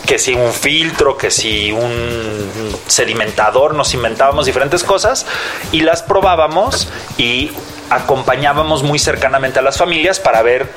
que 0.05 0.19
si 0.19 0.33
un 0.33 0.53
filtro, 0.53 1.17
que 1.17 1.31
si 1.31 1.71
un 1.71 2.49
sedimentador, 2.87 3.75
nos 3.75 3.93
inventábamos 3.93 4.45
diferentes 4.45 4.83
cosas 4.83 5.25
y 5.71 5.81
las 5.81 6.03
probábamos 6.03 6.89
y 7.17 7.51
acompañábamos 7.89 8.83
muy 8.83 8.99
cercanamente 8.99 9.59
a 9.59 9.61
las 9.61 9.77
familias 9.77 10.19
para 10.19 10.41
ver 10.41 10.69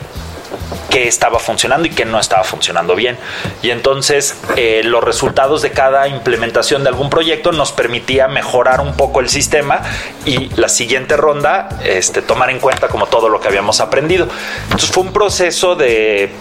qué 0.91 1.09
estaba 1.09 1.39
funcionando 1.39 1.89
y 1.89 1.91
qué 1.91 2.05
no 2.05 2.21
estaba 2.21 2.45
funcionando 2.45 2.95
bien. 2.95 3.19
Y 3.63 3.71
entonces 3.71 4.37
eh, 4.57 4.83
los 4.85 5.03
resultados 5.03 5.63
de 5.63 5.73
cada 5.73 6.07
implementación 6.07 6.85
de 6.85 6.89
algún 6.91 7.11
proyecto 7.11 7.53
nos 7.53 7.73
permitía 7.73 8.29
mejorar 8.29 8.81
un 8.81 8.97
poco 8.97 9.21
el 9.21 9.29
sistema 9.29 9.83
y 10.25 10.51
la 10.57 10.69
siguiente 10.69 11.17
ronda 11.17 11.69
este, 11.85 12.23
tomar 12.23 12.51
en 12.51 12.61
cuenta 12.61 12.89
como 12.89 13.07
todo 13.07 13.29
lo 13.29 13.41
que 13.41 13.49
habíamos 13.49 13.81
aprendido. 13.81 14.29
Entonces 14.65 14.91
fue 14.91 15.03
un 15.03 15.13
proceso 15.13 15.75
de 15.75 16.33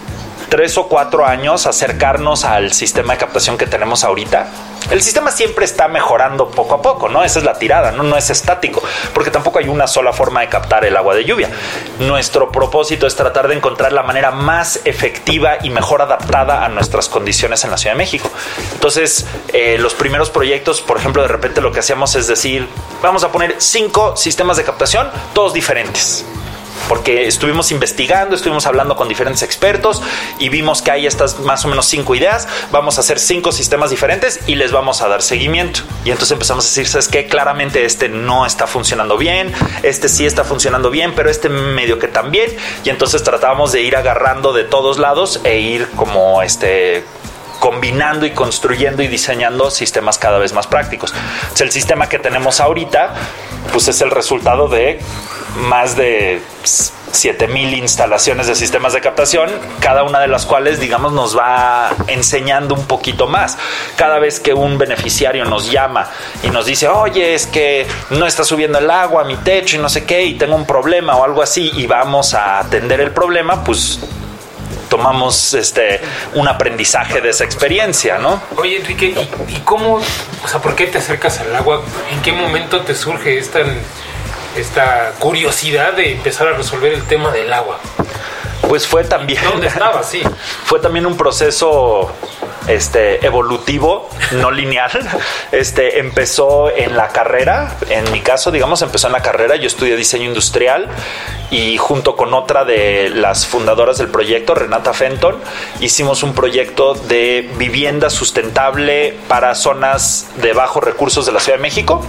tres 0.48 0.76
o 0.78 0.88
cuatro 0.88 1.26
años 1.26 1.66
acercarnos 1.66 2.44
al 2.44 2.72
sistema 2.72 3.14
de 3.14 3.18
captación 3.18 3.58
que 3.58 3.66
tenemos 3.66 4.04
ahorita. 4.04 4.48
El 4.90 5.02
sistema 5.02 5.30
siempre 5.30 5.64
está 5.64 5.88
mejorando 5.88 6.50
poco 6.50 6.74
a 6.74 6.82
poco, 6.82 7.08
¿no? 7.08 7.24
Esa 7.24 7.38
es 7.38 7.44
la 7.44 7.54
tirada, 7.54 7.90
¿no? 7.90 8.16
Es 8.16 8.28
estático, 8.30 8.82
porque 9.14 9.30
tampoco 9.30 9.58
hay 9.58 9.68
una 9.68 9.86
sola 9.86 10.12
forma 10.12 10.42
de 10.42 10.48
captar 10.48 10.84
el 10.84 10.96
agua 10.96 11.14
de 11.14 11.24
lluvia. 11.24 11.48
Nuestro 12.00 12.52
propósito 12.52 13.06
es 13.06 13.16
tratar 13.16 13.48
de 13.48 13.54
encontrar 13.54 13.92
la 13.92 14.02
manera 14.02 14.30
más 14.30 14.80
efectiva 14.84 15.56
y 15.62 15.70
mejor 15.70 16.02
adaptada 16.02 16.64
a 16.64 16.68
nuestras 16.68 17.08
condiciones 17.08 17.64
en 17.64 17.70
la 17.70 17.78
Ciudad 17.78 17.94
de 17.94 17.98
México. 17.98 18.30
Entonces, 18.74 19.26
eh, 19.52 19.78
los 19.78 19.94
primeros 19.94 20.30
proyectos, 20.30 20.82
por 20.82 20.98
ejemplo, 20.98 21.22
de 21.22 21.28
repente 21.28 21.62
lo 21.62 21.72
que 21.72 21.80
hacíamos 21.80 22.14
es 22.14 22.26
decir, 22.26 22.68
vamos 23.02 23.24
a 23.24 23.32
poner 23.32 23.56
cinco 23.58 24.16
sistemas 24.16 24.58
de 24.58 24.64
captación, 24.64 25.10
todos 25.32 25.54
diferentes 25.54 26.26
porque 26.88 27.26
estuvimos 27.26 27.70
investigando, 27.72 28.36
estuvimos 28.36 28.66
hablando 28.66 28.96
con 28.96 29.08
diferentes 29.08 29.42
expertos 29.42 30.02
y 30.38 30.48
vimos 30.48 30.82
que 30.82 30.90
hay 30.90 31.06
estas 31.06 31.40
más 31.40 31.64
o 31.64 31.68
menos 31.68 31.86
cinco 31.86 32.14
ideas, 32.14 32.48
vamos 32.70 32.98
a 32.98 33.00
hacer 33.00 33.18
cinco 33.18 33.52
sistemas 33.52 33.90
diferentes 33.90 34.40
y 34.46 34.54
les 34.56 34.72
vamos 34.72 35.00
a 35.02 35.08
dar 35.08 35.22
seguimiento. 35.22 35.80
Y 36.04 36.10
entonces 36.10 36.32
empezamos 36.32 36.64
a 36.64 36.68
decir, 36.68 36.86
¿sabes 36.86 37.08
qué? 37.08 37.26
Claramente 37.26 37.84
este 37.84 38.08
no 38.08 38.46
está 38.46 38.66
funcionando 38.66 39.16
bien, 39.16 39.52
este 39.82 40.08
sí 40.08 40.26
está 40.26 40.44
funcionando 40.44 40.90
bien, 40.90 41.14
pero 41.14 41.30
este 41.30 41.48
medio 41.48 41.98
que 41.98 42.08
también. 42.08 42.50
Y 42.84 42.90
entonces 42.90 43.22
tratábamos 43.22 43.72
de 43.72 43.82
ir 43.82 43.96
agarrando 43.96 44.52
de 44.52 44.64
todos 44.64 44.98
lados 44.98 45.40
e 45.44 45.58
ir 45.58 45.88
como 45.96 46.42
este 46.42 47.04
combinando 47.60 48.26
y 48.26 48.32
construyendo 48.32 49.02
y 49.02 49.08
diseñando 49.08 49.70
sistemas 49.70 50.18
cada 50.18 50.38
vez 50.38 50.52
más 50.52 50.66
prácticos. 50.66 51.14
el 51.58 51.70
sistema 51.70 52.10
que 52.10 52.18
tenemos 52.18 52.60
ahorita, 52.60 53.14
pues 53.72 53.88
es 53.88 54.02
el 54.02 54.10
resultado 54.10 54.68
de 54.68 55.00
más 55.56 55.96
de 55.96 56.40
7000 56.64 57.74
instalaciones 57.74 58.46
de 58.46 58.54
sistemas 58.54 58.92
de 58.92 59.00
captación, 59.00 59.50
cada 59.80 60.02
una 60.02 60.20
de 60.20 60.28
las 60.28 60.46
cuales, 60.46 60.80
digamos, 60.80 61.12
nos 61.12 61.36
va 61.36 61.92
enseñando 62.08 62.74
un 62.74 62.86
poquito 62.86 63.26
más. 63.26 63.56
Cada 63.96 64.18
vez 64.18 64.40
que 64.40 64.52
un 64.52 64.78
beneficiario 64.78 65.44
nos 65.44 65.70
llama 65.70 66.10
y 66.42 66.50
nos 66.50 66.66
dice, 66.66 66.88
oye, 66.88 67.34
es 67.34 67.46
que 67.46 67.86
no 68.10 68.26
está 68.26 68.44
subiendo 68.44 68.78
el 68.78 68.90
agua 68.90 69.22
a 69.22 69.24
mi 69.24 69.36
techo 69.36 69.76
y 69.76 69.78
no 69.78 69.88
sé 69.88 70.04
qué, 70.04 70.24
y 70.24 70.34
tengo 70.34 70.56
un 70.56 70.66
problema 70.66 71.16
o 71.16 71.24
algo 71.24 71.42
así, 71.42 71.70
y 71.74 71.86
vamos 71.86 72.34
a 72.34 72.58
atender 72.58 73.00
el 73.00 73.12
problema, 73.12 73.62
pues 73.62 74.00
tomamos 74.88 75.54
este 75.54 76.00
un 76.34 76.46
aprendizaje 76.46 77.20
de 77.20 77.30
esa 77.30 77.44
experiencia, 77.44 78.18
¿no? 78.18 78.40
Oye, 78.56 78.76
Enrique, 78.76 79.06
¿y, 79.06 79.52
¿y, 79.54 79.60
cómo, 79.64 79.94
o 79.96 80.48
sea, 80.48 80.60
por 80.60 80.76
qué 80.76 80.86
te 80.86 80.98
acercas 80.98 81.40
al 81.40 81.54
agua? 81.54 81.82
¿En 82.12 82.22
qué 82.22 82.32
momento 82.32 82.80
te 82.82 82.94
surge 82.94 83.38
esta 83.38 83.60
esta 84.56 85.12
curiosidad 85.18 85.94
de 85.94 86.12
empezar 86.12 86.48
a 86.48 86.52
resolver 86.52 86.92
el 86.92 87.02
tema 87.04 87.30
del 87.30 87.52
agua? 87.52 87.78
Pues 88.68 88.86
fue 88.86 89.04
también. 89.04 89.42
¿Dónde 89.44 89.66
estaba? 89.66 90.02
Sí. 90.02 90.22
Fue 90.64 90.80
también 90.80 91.06
un 91.06 91.16
proceso 91.16 92.10
este, 92.68 93.24
evolutivo, 93.24 94.08
no 94.32 94.50
lineal. 94.50 94.90
Este, 95.52 96.00
empezó 96.00 96.68
en 96.74 96.96
la 96.96 97.08
carrera, 97.08 97.76
en 97.88 98.10
mi 98.12 98.20
caso, 98.20 98.50
digamos, 98.50 98.82
empezó 98.82 99.06
en 99.06 99.12
la 99.12 99.22
carrera. 99.22 99.56
Yo 99.56 99.66
estudié 99.66 99.96
diseño 99.96 100.24
industrial 100.24 100.88
y 101.50 101.76
junto 101.76 102.16
con 102.16 102.34
otra 102.34 102.64
de 102.64 103.10
las 103.10 103.46
fundadoras 103.46 103.98
del 103.98 104.08
proyecto, 104.08 104.54
Renata 104.54 104.92
Fenton, 104.92 105.36
hicimos 105.80 106.22
un 106.22 106.34
proyecto 106.34 106.94
de 106.94 107.48
vivienda 107.56 108.10
sustentable 108.10 109.16
para 109.28 109.54
zonas 109.54 110.28
de 110.36 110.52
bajos 110.52 110.82
recursos 110.82 111.24
de 111.24 111.32
la 111.32 111.40
Ciudad 111.40 111.58
de 111.58 111.62
México. 111.62 112.04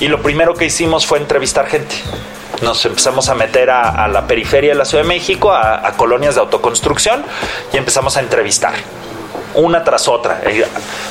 Y 0.00 0.08
lo 0.08 0.22
primero 0.22 0.54
que 0.54 0.64
hicimos 0.64 1.06
fue 1.06 1.18
entrevistar 1.18 1.66
gente 1.66 1.96
nos 2.62 2.84
empezamos 2.84 3.28
a 3.28 3.34
meter 3.34 3.70
a, 3.70 4.08
la 4.08 4.26
periferia 4.26 4.72
de 4.72 4.78
la 4.78 4.84
Ciudad 4.84 5.04
de 5.04 5.08
México, 5.08 5.52
a, 5.52 5.92
colonias 5.96 6.34
de 6.34 6.40
autoconstrucción, 6.40 7.24
y 7.72 7.76
empezamos 7.76 8.16
a 8.16 8.20
entrevistar 8.20 8.74
una 9.58 9.84
tras 9.84 10.08
otra. 10.08 10.40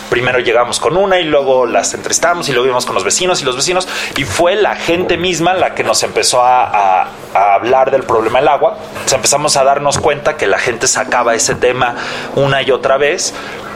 Primero 0.10 0.39
llegamos 0.39 0.80
con 0.80 0.98
una 0.98 1.20
y 1.20 1.25
luego 1.25 1.66
las 1.66 1.94
entrevistamos 1.94 2.48
y 2.50 2.54
luego 2.54 2.66
íbamos 2.66 2.86
con 2.86 2.96
los 2.96 3.04
vecinos 3.04 3.42
y 3.42 3.46
los 3.46 3.56
vecinos 3.56 3.88
y 4.16 4.24
fue 4.24 4.56
la 4.56 4.75
gente 4.75 5.18
misma 5.18 5.54
la 5.54 5.75
que 5.75 5.84
nos 5.84 6.01
empezó 6.04 6.42
a, 6.42 7.08
hablar 7.34 7.92
del 7.92 8.04
problema 8.04 8.39
del 8.39 8.48
agua. 8.48 8.77
empezamos 9.13 9.58
a 9.58 9.63
darnos 9.63 10.00
cuenta 10.00 10.38
que 10.38 10.48
la 10.48 10.58
gente 10.58 10.88
sacaba 10.88 11.36
ese 11.36 11.56
tema 11.56 11.96
una 12.36 12.62
y 12.62 12.72
otra 12.72 12.98
vez 12.98 13.34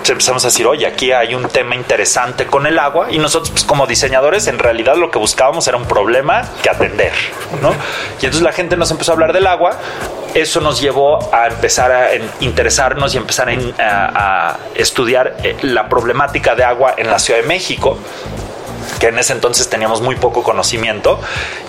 empezamos 0.10 0.44
a 0.44 0.48
decir, 0.48 0.66
oye, 0.68 0.86
aquí 0.86 1.12
hay 1.12 1.36
un 1.36 1.48
tema 1.48 1.76
interesante 1.76 2.46
con 2.46 2.66
el 2.66 2.80
agua 2.80 3.08
y 3.12 3.20
nosotros 3.20 3.52
pues, 3.52 3.64
como 3.64 3.88
diseñadores 3.88 4.48
en 4.48 4.60
realidad 4.60 4.96
lo 4.96 5.12
que 5.12 5.20
buscábamos 5.20 5.68
era 5.68 5.78
un 5.78 5.86
problema 5.86 6.44
que 6.62 6.70
atender, 6.70 7.14
¿no? 7.62 7.72
Y 8.22 8.26
entonces 8.26 8.42
la 8.42 8.52
gente 8.52 8.78
nos 8.78 8.92
empezó 8.92 9.12
a 9.12 9.14
hablar 9.14 9.34
del 9.34 9.48
agua, 9.48 9.78
eso 10.34 10.62
nos 10.62 10.82
llevó 10.82 11.34
a 11.34 11.48
empezar 11.48 11.92
a 11.92 12.10
interesarnos 12.40 13.14
y 13.14 13.18
empezar 13.18 13.50
a, 13.50 14.50
a 14.50 14.58
estudiar 14.76 15.38
eh, 15.44 15.58
la 15.62 15.90
problemática 15.90 16.56
de 16.56 16.64
agua 16.64 16.96
en 16.98 17.10
la 17.10 17.20
Ciudad 17.20 17.42
de 17.42 17.48
México 17.48 17.98
que 19.00 19.08
en 19.08 19.20
ese 19.20 19.34
entonces 19.34 19.70
teníamos 19.70 20.02
muy 20.02 20.16
poco 20.16 20.44
conocimiento 20.44 21.20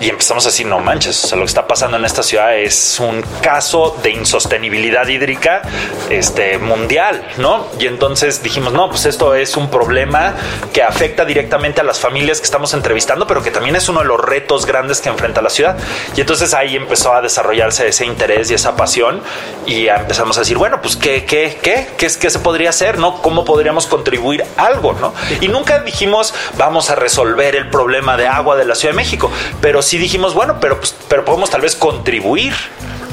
y 0.01 0.09
empezamos 0.09 0.45
a 0.47 0.51
decir, 0.51 0.67
no 0.67 0.81
manches, 0.81 1.25
o 1.25 1.29
sea, 1.29 1.39
lo 1.39 1.45
que 1.45 1.49
está 1.49 1.67
pasando 1.67 1.97
en 1.97 2.05
esta 2.05 2.23
ciudad 2.23 2.57
es 2.57 3.01
un 3.01 3.23
caso 3.41 3.97
de 4.03 4.11
insostenibilidad 4.11 5.07
hídrica 5.07 5.63
este, 6.11 6.59
mundial, 6.59 7.27
¿no? 7.39 7.67
Y 7.79 7.87
entonces 7.87 8.43
dijimos, 8.43 8.73
no, 8.73 8.89
pues 8.89 9.07
esto 9.07 9.35
es 9.35 9.57
un 9.57 9.71
problema 9.71 10.35
que 10.73 10.83
afecta 10.83 11.25
directamente 11.25 11.81
a 11.81 11.85
las 11.85 11.99
familias 11.99 12.41
que 12.41 12.45
estamos 12.45 12.75
entrevistando, 12.75 13.27
pero 13.27 13.43
que 13.43 13.51
también 13.51 13.77
es 13.77 13.89
uno 13.89 14.01
de 14.01 14.07
los 14.07 14.21
retos 14.21 14.67
grandes 14.67 15.01
que 15.01 15.09
enfrenta 15.09 15.43
la 15.43 15.51
ciudad. 15.51 15.77
Y 16.17 16.21
entonces 16.21 16.55
ahí 16.55 16.77
empezó 16.77 17.15
a 17.15 17.23
desarrollarse 17.23 17.89
ese 17.89 18.05
interés 18.05 18.51
y 18.51 18.55
esa 18.55 18.77
pasión 18.77 19.23
y 19.67 19.89
empezamos 19.89 20.37
a 20.37 20.41
decir, 20.41 20.59
bueno, 20.59 20.81
pues 20.81 20.97
¿qué, 20.97 21.25
qué, 21.25 21.59
qué, 21.63 21.89
qué, 21.97 22.09
qué 22.19 22.31
se 22.31 22.39
podría 22.39 22.71
hacer, 22.71 22.99
¿no? 22.99 23.23
¿Cómo 23.23 23.45
podríamos 23.45 23.87
contribuir 23.87 24.45
algo, 24.57 24.93
¿no? 24.95 25.15
Y 25.41 25.49
nunca 25.49 25.81
dijimos, 25.81 26.35
vamos 26.57 26.91
a 26.91 26.95
resolver 26.95 27.12
resolver 27.13 27.57
el 27.57 27.69
problema 27.69 28.17
de 28.17 28.27
agua 28.27 28.57
de 28.57 28.65
la 28.65 28.75
Ciudad 28.75 28.95
de 28.95 28.97
México, 28.97 29.31
pero 29.61 29.83
sí 29.83 29.99
dijimos, 29.99 30.33
bueno, 30.33 30.57
pero, 30.63 30.79
pues, 30.79 30.97
pero 31.09 31.27
podemos 31.27 31.51
tal 31.51 31.61
vez 31.61 31.77
contribuir 31.77 32.55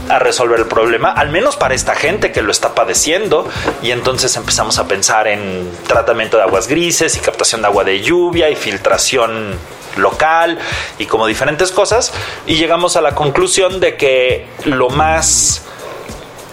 a 0.08 0.20
resolver 0.20 0.58
el 0.58 0.68
problema, 0.68 1.12
al 1.12 1.30
menos 1.30 1.58
para 1.58 1.76
esta 1.76 1.96
gente 1.96 2.32
que 2.32 2.42
lo 2.42 2.50
está 2.50 2.74
padeciendo. 2.74 3.46
Y 3.84 3.92
entonces 3.92 4.34
empezamos 4.38 4.80
a 4.80 4.88
pensar 4.88 5.28
en 5.28 5.70
tratamiento 5.86 6.38
de 6.38 6.44
aguas 6.44 6.70
grises 6.70 7.18
y 7.18 7.20
captación 7.20 7.62
de 7.62 7.68
agua 7.68 7.84
de 7.84 8.00
lluvia 8.00 8.50
y 8.50 8.56
filtración 8.56 9.60
local 9.98 10.58
y 10.98 11.06
como 11.06 11.28
diferentes 11.28 11.72
cosas. 11.72 12.14
Y 12.48 12.56
llegamos 12.56 12.96
a 12.96 13.02
la 13.02 13.16
conclusión 13.16 13.82
de 13.82 13.98
que 13.98 14.48
lo 14.64 14.90
más, 14.90 15.64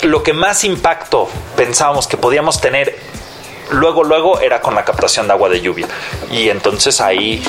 lo 0.03 0.25
que 0.25 0.33
más 0.33 0.65
impacto 0.65 1.29
pensábamos 1.57 2.09
que 2.09 2.17
podíamos 2.17 2.61
tener 2.61 2.99
luego, 3.71 4.05
luego 4.05 4.41
era 4.41 4.61
con 4.61 4.75
la 4.75 4.85
captación 4.85 5.27
de 5.27 5.33
agua 5.33 5.49
de 5.49 5.61
lluvia. 5.61 5.87
Y 6.31 6.49
entonces 6.49 7.01
ahí, 7.01 7.43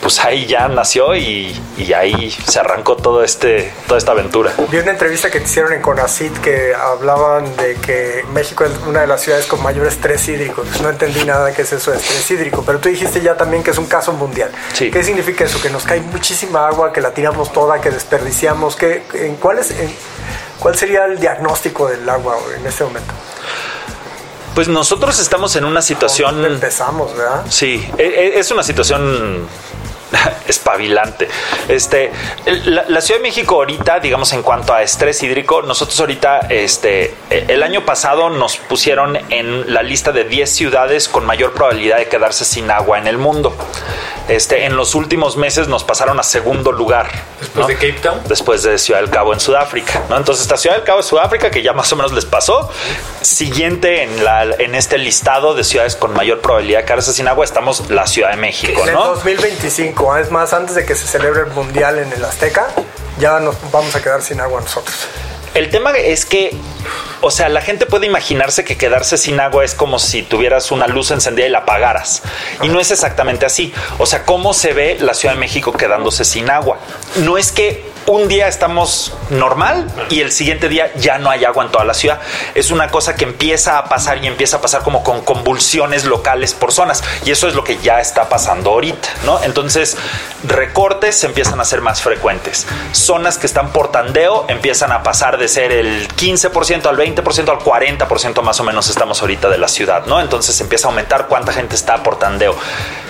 pues 0.00 0.20
ahí 0.20 0.46
ya 0.46 0.68
nació 0.68 1.14
y, 1.16 1.60
ahí 1.94 2.30
se 2.30 2.60
arrancó 2.60 2.96
todo 2.96 3.22
este, 3.22 3.72
toda 3.86 3.98
esta 3.98 4.12
aventura. 4.12 4.52
Vi 4.70 4.78
una 4.78 4.92
entrevista 4.92 5.30
que 5.30 5.40
te 5.40 5.46
hicieron 5.46 5.72
en 5.72 5.82
Conacit 5.82 6.36
que 6.38 6.74
hablaban 6.74 7.56
de 7.56 7.74
que 7.76 8.24
México 8.32 8.64
es 8.64 8.72
una 8.86 9.02
de 9.02 9.06
las 9.06 9.22
ciudades 9.22 9.46
con 9.46 9.62
mayor 9.62 9.86
estrés 9.86 10.28
hídrico. 10.28 10.62
Pues 10.62 10.80
no 10.80 10.90
entendí 10.90 11.24
nada 11.24 11.46
de 11.46 11.54
qué 11.54 11.62
es 11.62 11.72
eso 11.72 11.90
de 11.90 11.98
estrés 11.98 12.30
hídrico, 12.30 12.62
pero 12.64 12.78
tú 12.78 12.88
dijiste 12.88 13.20
ya 13.20 13.36
también 13.36 13.62
que 13.62 13.70
es 13.70 13.78
un 13.78 13.86
caso 13.86 14.12
mundial. 14.12 14.50
¿Qué 14.76 15.02
significa 15.02 15.44
eso? 15.44 15.60
Que 15.60 15.70
nos 15.70 15.84
cae 15.84 16.00
muchísima 16.00 16.66
agua, 16.66 16.92
que 16.92 17.00
la 17.00 17.12
tiramos 17.12 17.52
toda, 17.52 17.80
que 17.80 17.90
desperdiciamos. 17.90 18.76
¿Qué, 18.76 19.02
en, 19.14 19.36
cuál, 19.36 19.58
es, 19.58 19.74
¿Cuál 20.58 20.76
sería 20.76 21.04
el 21.06 21.18
diagnóstico 21.18 21.88
del 21.88 22.08
agua 22.08 22.36
en 22.58 22.66
este 22.66 22.84
momento? 22.84 23.12
Pues 24.54 24.68
nosotros 24.68 25.18
estamos 25.18 25.56
en 25.56 25.64
una 25.64 25.82
situación. 25.82 26.44
Empezamos, 26.44 27.16
¿verdad? 27.16 27.44
Sí, 27.48 27.84
e, 27.98 28.02
e, 28.02 28.38
es 28.38 28.50
una 28.52 28.62
situación 28.62 29.48
espabilante. 30.48 31.28
Este, 31.68 32.12
la, 32.46 33.00
Ciudad 33.00 33.18
de 33.18 33.22
México 33.22 33.56
ahorita, 33.56 34.00
digamos 34.00 34.32
en 34.32 34.42
cuanto 34.42 34.72
a 34.72 34.82
estrés 34.82 35.22
hídrico, 35.22 35.62
nosotros 35.62 35.98
ahorita, 35.98 36.46
este, 36.50 37.14
e, 37.30 37.46
el 37.48 37.62
año 37.62 37.84
pasado 37.84 38.30
nos 38.30 38.56
pusieron 38.56 39.18
en 39.30 39.72
la 39.72 39.82
lista 39.82 40.12
de 40.12 40.24
10 40.24 40.50
ciudades 40.50 41.08
con 41.08 41.26
mayor 41.26 41.52
probabilidad 41.52 41.98
de 41.98 42.08
quedarse 42.08 42.44
sin 42.44 42.70
agua 42.70 42.98
en 42.98 43.08
el 43.08 43.18
mundo. 43.18 43.56
Este, 44.28 44.64
en 44.64 44.76
los 44.76 44.94
últimos 44.94 45.36
meses 45.36 45.68
nos 45.68 45.84
pasaron 45.84 46.18
a 46.18 46.22
segundo 46.22 46.72
lugar. 46.72 47.10
Después 47.40 47.66
de 47.66 47.74
Cape 47.74 48.00
Town. 48.02 48.20
Después 48.26 48.62
de 48.62 48.78
Ciudad 48.78 49.00
del 49.00 49.10
Cabo 49.10 49.34
en 49.34 49.40
Sudáfrica. 49.40 50.02
¿no? 50.08 50.16
Entonces, 50.16 50.44
esta 50.44 50.56
Ciudad 50.56 50.76
del 50.76 50.84
Cabo 50.84 51.00
en 51.00 51.04
Sudáfrica, 51.04 51.50
que 51.50 51.62
ya 51.62 51.72
más 51.74 51.92
o 51.92 51.96
menos 51.96 52.12
les 52.12 52.24
pasó. 52.24 52.70
Siguiente 53.20 54.02
en, 54.02 54.24
la, 54.24 54.44
en 54.44 54.74
este 54.74 54.96
listado 54.96 55.54
de 55.54 55.62
ciudades 55.62 55.96
con 55.96 56.14
mayor 56.14 56.40
probabilidad 56.40 56.80
de 56.80 56.84
quedarse 56.86 57.12
sin 57.12 57.28
agua, 57.28 57.44
estamos 57.44 57.90
la 57.90 58.06
Ciudad 58.06 58.30
de 58.30 58.36
México. 58.36 58.82
En 58.82 58.90
el 58.90 58.94
2025, 58.94 60.16
es 60.16 60.30
más, 60.30 60.52
antes 60.52 60.74
de 60.74 60.86
que 60.86 60.94
se 60.94 61.06
celebre 61.06 61.42
el 61.42 61.48
Mundial 61.48 61.98
en 61.98 62.12
el 62.12 62.24
Azteca, 62.24 62.68
ya 63.18 63.40
nos 63.40 63.56
vamos 63.70 63.94
a 63.94 64.02
quedar 64.02 64.22
sin 64.22 64.40
agua 64.40 64.60
nosotros. 64.60 65.06
El 65.54 65.70
tema 65.70 65.92
es 65.92 66.26
que, 66.26 66.56
o 67.20 67.30
sea, 67.30 67.48
la 67.48 67.60
gente 67.60 67.86
puede 67.86 68.06
imaginarse 68.06 68.64
que 68.64 68.76
quedarse 68.76 69.16
sin 69.16 69.38
agua 69.38 69.64
es 69.64 69.74
como 69.74 70.00
si 70.00 70.22
tuvieras 70.22 70.72
una 70.72 70.88
luz 70.88 71.12
encendida 71.12 71.46
y 71.46 71.50
la 71.50 71.58
apagaras. 71.58 72.22
Y 72.60 72.68
no 72.68 72.80
es 72.80 72.90
exactamente 72.90 73.46
así. 73.46 73.72
O 73.98 74.06
sea, 74.06 74.24
¿cómo 74.24 74.52
se 74.52 74.72
ve 74.72 74.96
la 75.00 75.14
Ciudad 75.14 75.34
de 75.34 75.40
México 75.40 75.72
quedándose 75.72 76.24
sin 76.24 76.50
agua? 76.50 76.78
No 77.18 77.38
es 77.38 77.52
que 77.52 77.93
un 78.06 78.28
día 78.28 78.48
estamos 78.48 79.12
normal 79.30 79.90
y 80.10 80.20
el 80.20 80.30
siguiente 80.30 80.68
día 80.68 80.92
ya 80.96 81.18
no 81.18 81.30
hay 81.30 81.44
agua 81.44 81.64
en 81.64 81.70
toda 81.70 81.84
la 81.84 81.94
ciudad. 81.94 82.20
Es 82.54 82.70
una 82.70 82.88
cosa 82.88 83.16
que 83.16 83.24
empieza 83.24 83.78
a 83.78 83.84
pasar 83.86 84.22
y 84.22 84.26
empieza 84.26 84.58
a 84.58 84.60
pasar 84.60 84.82
como 84.82 85.02
con 85.02 85.22
convulsiones 85.22 86.04
locales 86.04 86.54
por 86.54 86.72
zonas. 86.72 87.02
Y 87.24 87.30
eso 87.30 87.48
es 87.48 87.54
lo 87.54 87.64
que 87.64 87.78
ya 87.78 88.00
está 88.00 88.28
pasando 88.28 88.70
ahorita, 88.70 89.08
¿no? 89.24 89.42
Entonces, 89.42 89.96
recortes 90.44 91.18
se 91.18 91.26
empiezan 91.26 91.60
a 91.60 91.64
ser 91.64 91.80
más 91.80 92.02
frecuentes. 92.02 92.66
Zonas 92.92 93.38
que 93.38 93.46
están 93.46 93.72
por 93.72 93.90
tandeo 93.90 94.44
empiezan 94.48 94.92
a 94.92 95.02
pasar 95.02 95.38
de 95.38 95.48
ser 95.48 95.72
el 95.72 96.08
15% 96.08 96.86
al 96.86 96.96
20% 96.96 97.48
al 97.48 97.58
40% 97.58 98.42
más 98.42 98.60
o 98.60 98.64
menos 98.64 98.90
estamos 98.90 99.20
ahorita 99.22 99.48
de 99.48 99.58
la 99.58 99.68
ciudad, 99.68 100.06
¿no? 100.06 100.20
Entonces 100.20 100.60
empieza 100.60 100.88
a 100.88 100.90
aumentar 100.90 101.26
cuánta 101.28 101.52
gente 101.52 101.74
está 101.74 102.02
por 102.02 102.18
tandeo 102.18 102.54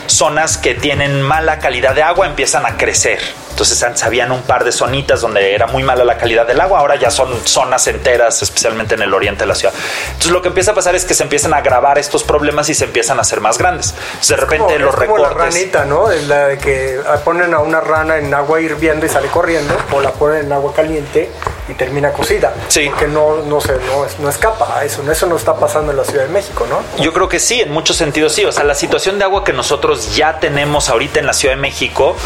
zonas 0.06 0.58
que 0.58 0.74
tienen 0.74 1.22
mala 1.22 1.58
calidad 1.58 1.94
de 1.94 2.02
agua 2.02 2.26
empiezan 2.26 2.66
a 2.66 2.76
crecer. 2.76 3.20
Entonces 3.54 3.80
antes 3.84 4.02
habían 4.02 4.32
un 4.32 4.42
par 4.42 4.64
de 4.64 4.72
zonitas 4.72 5.20
donde 5.20 5.54
era 5.54 5.68
muy 5.68 5.84
mala 5.84 6.04
la 6.04 6.18
calidad 6.18 6.44
del 6.44 6.60
agua, 6.60 6.80
ahora 6.80 6.96
ya 6.96 7.08
son 7.08 7.46
zonas 7.46 7.86
enteras, 7.86 8.42
especialmente 8.42 8.96
en 8.96 9.02
el 9.02 9.14
oriente 9.14 9.44
de 9.44 9.46
la 9.46 9.54
ciudad. 9.54 9.72
Entonces 10.08 10.32
lo 10.32 10.42
que 10.42 10.48
empieza 10.48 10.72
a 10.72 10.74
pasar 10.74 10.96
es 10.96 11.04
que 11.04 11.14
se 11.14 11.22
empiezan 11.22 11.54
a 11.54 11.58
agravar 11.58 11.96
estos 11.96 12.24
problemas 12.24 12.68
y 12.68 12.74
se 12.74 12.86
empiezan 12.86 13.18
a 13.18 13.20
hacer 13.20 13.40
más 13.40 13.56
grandes. 13.56 13.94
de 14.28 14.34
repente 14.34 14.76
los 14.80 14.92
es 14.92 15.00
como 15.04 15.18
la 15.18 15.28
ranita, 15.28 15.84
¿no? 15.84 16.08
La 16.26 16.48
de 16.48 16.58
que 16.58 16.98
ponen 17.24 17.54
a 17.54 17.60
una 17.60 17.80
rana 17.80 18.18
en 18.18 18.34
agua 18.34 18.60
hirviendo 18.60 19.06
y 19.06 19.08
sale 19.08 19.28
corriendo, 19.28 19.72
o 19.92 20.00
la 20.00 20.10
ponen 20.10 20.46
en 20.46 20.52
agua 20.52 20.74
caliente 20.74 21.30
y 21.68 21.74
termina 21.74 22.12
cocida. 22.12 22.52
Sí. 22.66 22.88
Porque 22.88 23.06
no, 23.06 23.36
no, 23.42 23.60
se, 23.60 23.74
no, 23.74 24.04
no 24.18 24.28
escapa 24.28 24.78
a 24.78 24.84
eso. 24.84 25.08
Eso 25.10 25.26
no 25.26 25.36
está 25.36 25.54
pasando 25.54 25.92
en 25.92 25.98
la 25.98 26.04
Ciudad 26.04 26.24
de 26.24 26.32
México, 26.32 26.66
¿no? 26.68 26.80
Yo 27.02 27.12
creo 27.12 27.28
que 27.28 27.38
sí, 27.38 27.60
en 27.60 27.70
muchos 27.70 27.96
sentidos 27.96 28.32
sí. 28.32 28.44
O 28.44 28.50
sea, 28.50 28.64
la 28.64 28.74
situación 28.74 29.18
de 29.18 29.24
agua 29.24 29.44
que 29.44 29.52
nosotros 29.52 30.16
ya 30.16 30.40
tenemos 30.40 30.88
ahorita 30.88 31.20
en 31.20 31.26
la 31.26 31.32
Ciudad 31.32 31.54
de 31.54 31.60
México, 31.60 32.16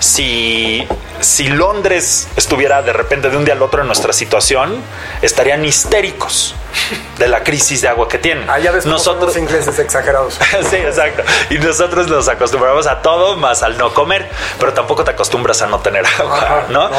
si 0.00 0.86
si 1.20 1.48
Londres 1.48 2.28
estuviera 2.36 2.82
de 2.82 2.92
repente 2.92 3.30
de 3.30 3.36
un 3.36 3.44
día 3.44 3.54
al 3.54 3.62
otro 3.62 3.80
en 3.80 3.86
nuestra 3.86 4.12
situación, 4.12 4.82
estarían 5.22 5.64
histéricos 5.64 6.54
de 7.18 7.28
la 7.28 7.42
crisis 7.42 7.82
de 7.82 7.88
agua 7.88 8.08
que 8.08 8.18
tienen. 8.18 8.48
Ah, 8.48 8.58
ya 8.58 8.70
ves 8.70 8.86
nosotros 8.86 9.34
los 9.34 9.36
ingleses 9.36 9.78
exagerados. 9.78 10.38
sí, 10.70 10.76
exacto. 10.76 11.22
Y 11.50 11.58
nosotros 11.58 12.08
nos 12.08 12.28
acostumbramos 12.28 12.86
a 12.86 13.02
todo 13.02 13.36
más 13.36 13.62
al 13.62 13.78
no 13.78 13.94
comer, 13.94 14.28
pero 14.58 14.72
tampoco 14.72 15.04
te 15.04 15.12
acostumbras 15.12 15.62
a 15.62 15.66
no 15.66 15.80
tener 15.80 16.04
agua, 16.18 16.66
¿no? 16.68 16.90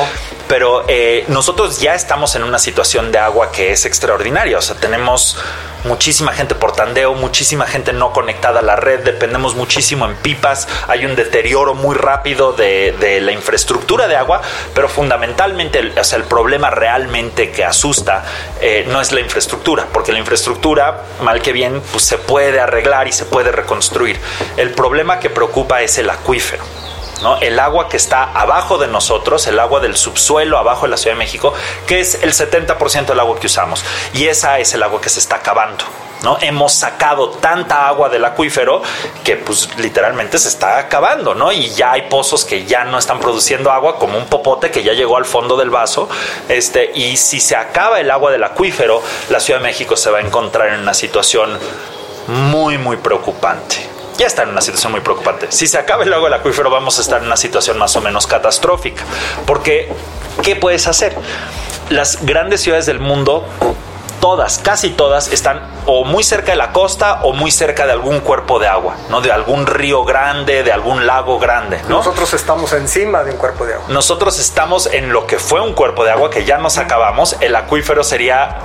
Pero 0.47 0.85
eh, 0.87 1.25
nosotros 1.27 1.79
ya 1.79 1.93
estamos 1.93 2.35
en 2.35 2.43
una 2.43 2.59
situación 2.59 3.11
de 3.11 3.19
agua 3.19 3.51
que 3.51 3.71
es 3.71 3.85
extraordinaria. 3.85 4.57
O 4.57 4.61
sea, 4.61 4.75
tenemos 4.75 5.37
muchísima 5.83 6.33
gente 6.33 6.55
por 6.55 6.73
tandeo, 6.73 7.13
muchísima 7.13 7.65
gente 7.65 7.93
no 7.93 8.11
conectada 8.11 8.59
a 8.59 8.63
la 8.63 8.75
red, 8.75 9.03
dependemos 9.03 9.55
muchísimo 9.55 10.05
en 10.05 10.15
pipas, 10.15 10.67
hay 10.87 11.05
un 11.05 11.15
deterioro 11.15 11.73
muy 11.73 11.95
rápido 11.95 12.53
de, 12.53 12.95
la 13.21 13.31
infraestructura 13.31 14.06
de 14.07 14.15
agua, 14.15 14.41
pero 14.73 14.89
fundamentalmente 14.89 15.79
el, 15.79 16.23
problema 16.27 16.69
realmente 16.69 17.51
que 17.51 17.63
asusta 17.63 18.23
eh, 18.59 18.85
no 18.87 18.99
es 19.01 19.11
la 19.11 19.21
infraestructura, 19.21 19.87
porque 19.93 20.11
la 20.11 20.19
infraestructura, 20.19 21.03
mal 21.21 21.41
que 21.41 21.51
bien, 21.51 21.81
pues 21.91 22.03
se 22.03 22.17
puede 22.17 22.59
arreglar 22.59 23.07
y 23.07 23.11
se 23.11 23.25
puede 23.25 23.51
reconstruir. 23.51 24.19
El 24.57 24.71
problema 24.71 25.19
que 25.19 25.29
preocupa 25.29 25.81
es 25.81 25.97
el 25.97 26.09
acuífero. 26.09 26.63
¿no? 27.21 27.37
El 27.37 27.59
agua 27.59 27.89
que 27.89 27.97
está 27.97 28.23
abajo 28.23 28.77
de 28.77 28.87
nosotros, 28.87 29.47
el 29.47 29.59
agua 29.59 29.79
del 29.79 29.95
subsuelo 29.97 30.57
abajo 30.57 30.85
de 30.85 30.91
la 30.91 30.97
Ciudad 30.97 31.15
de 31.15 31.19
México, 31.19 31.53
que 31.87 31.99
es 31.99 32.21
el 32.23 32.33
70% 32.33 33.05
del 33.05 33.19
agua 33.19 33.39
que 33.39 33.47
usamos. 33.47 33.83
Y 34.13 34.27
esa 34.27 34.59
es 34.59 34.73
el 34.73 34.83
agua 34.83 35.01
que 35.01 35.09
se 35.09 35.19
está 35.19 35.37
acabando. 35.37 35.85
¿No? 36.23 36.37
Hemos 36.41 36.73
sacado 36.73 37.29
tanta 37.29 37.87
agua 37.87 38.09
del 38.09 38.25
acuífero 38.25 38.81
que 39.23 39.35
pues 39.37 39.69
literalmente 39.77 40.37
se 40.37 40.49
está 40.49 40.79
acabando, 40.79 41.35
¿no? 41.35 41.51
Y 41.51 41.69
ya 41.69 41.91
hay 41.91 42.03
pozos 42.03 42.45
que 42.45 42.65
ya 42.65 42.83
no 42.83 42.97
están 42.97 43.19
produciendo 43.19 43.71
agua, 43.71 43.97
como 43.97 44.17
un 44.17 44.25
popote 44.25 44.71
que 44.71 44.83
ya 44.83 44.93
llegó 44.93 45.17
al 45.17 45.25
fondo 45.25 45.57
del 45.57 45.69
vaso, 45.69 46.09
este, 46.49 46.91
y 46.95 47.17
si 47.17 47.39
se 47.39 47.55
acaba 47.55 47.99
el 47.99 48.11
agua 48.11 48.31
del 48.31 48.43
acuífero, 48.43 49.01
la 49.29 49.39
Ciudad 49.39 49.59
de 49.59 49.63
México 49.63 49.95
se 49.95 50.09
va 50.09 50.19
a 50.19 50.21
encontrar 50.21 50.69
en 50.69 50.81
una 50.81 50.93
situación 50.93 51.57
muy, 52.27 52.77
muy 52.77 52.97
preocupante 52.97 53.97
ya 54.17 54.25
está 54.25 54.43
en 54.43 54.49
una 54.49 54.61
situación 54.61 54.91
muy 54.91 55.01
preocupante. 55.01 55.47
Si 55.51 55.67
se 55.67 55.77
acaba 55.77 56.03
el 56.03 56.11
agua 56.11 56.29
del 56.29 56.39
acuífero, 56.39 56.69
vamos 56.69 56.97
a 56.97 57.01
estar 57.01 57.19
en 57.19 57.27
una 57.27 57.37
situación 57.37 57.77
más 57.77 57.95
o 57.95 58.01
menos 58.01 58.25
catastrófica. 58.25 59.03
Porque, 59.45 59.93
¿qué 60.41 60.55
puedes 60.55 60.87
hacer? 60.87 61.15
Las 61.89 62.25
grandes 62.25 62.61
ciudades 62.61 62.87
del 62.87 62.99
mundo 62.99 63.47
todas, 64.27 64.59
casi 64.61 64.89
todas, 64.89 65.31
están 65.31 65.61
o 65.85 66.03
muy 66.03 66.21
cerca 66.21 66.51
de 66.51 66.57
la 66.57 66.73
costa 66.73 67.21
o 67.23 67.31
muy 67.31 67.49
cerca 67.49 67.85
de 67.85 67.93
algún 67.93 68.19
cuerpo 68.19 68.59
de 68.59 68.67
agua, 68.67 68.97
¿no? 69.09 69.21
De 69.21 69.31
algún 69.31 69.65
río 69.65 70.03
grande, 70.03 70.63
de 70.63 70.73
algún 70.73 71.07
lago 71.07 71.39
grande, 71.39 71.79
Nosotros 71.87 72.33
estamos 72.33 72.73
encima 72.73 73.23
de 73.23 73.31
un 73.31 73.37
cuerpo 73.37 73.65
de 73.65 73.75
agua. 73.75 73.85
Nosotros 73.87 74.37
estamos 74.37 74.87
en 74.87 75.13
lo 75.13 75.25
que 75.27 75.39
fue 75.39 75.61
un 75.61 75.71
cuerpo 75.71 76.03
de 76.03 76.11
agua 76.11 76.29
que 76.29 76.43
ya 76.43 76.57
nos 76.57 76.77
acabamos. 76.77 77.37
El 77.39 77.55
acuífero 77.55 78.03
sería 78.03 78.57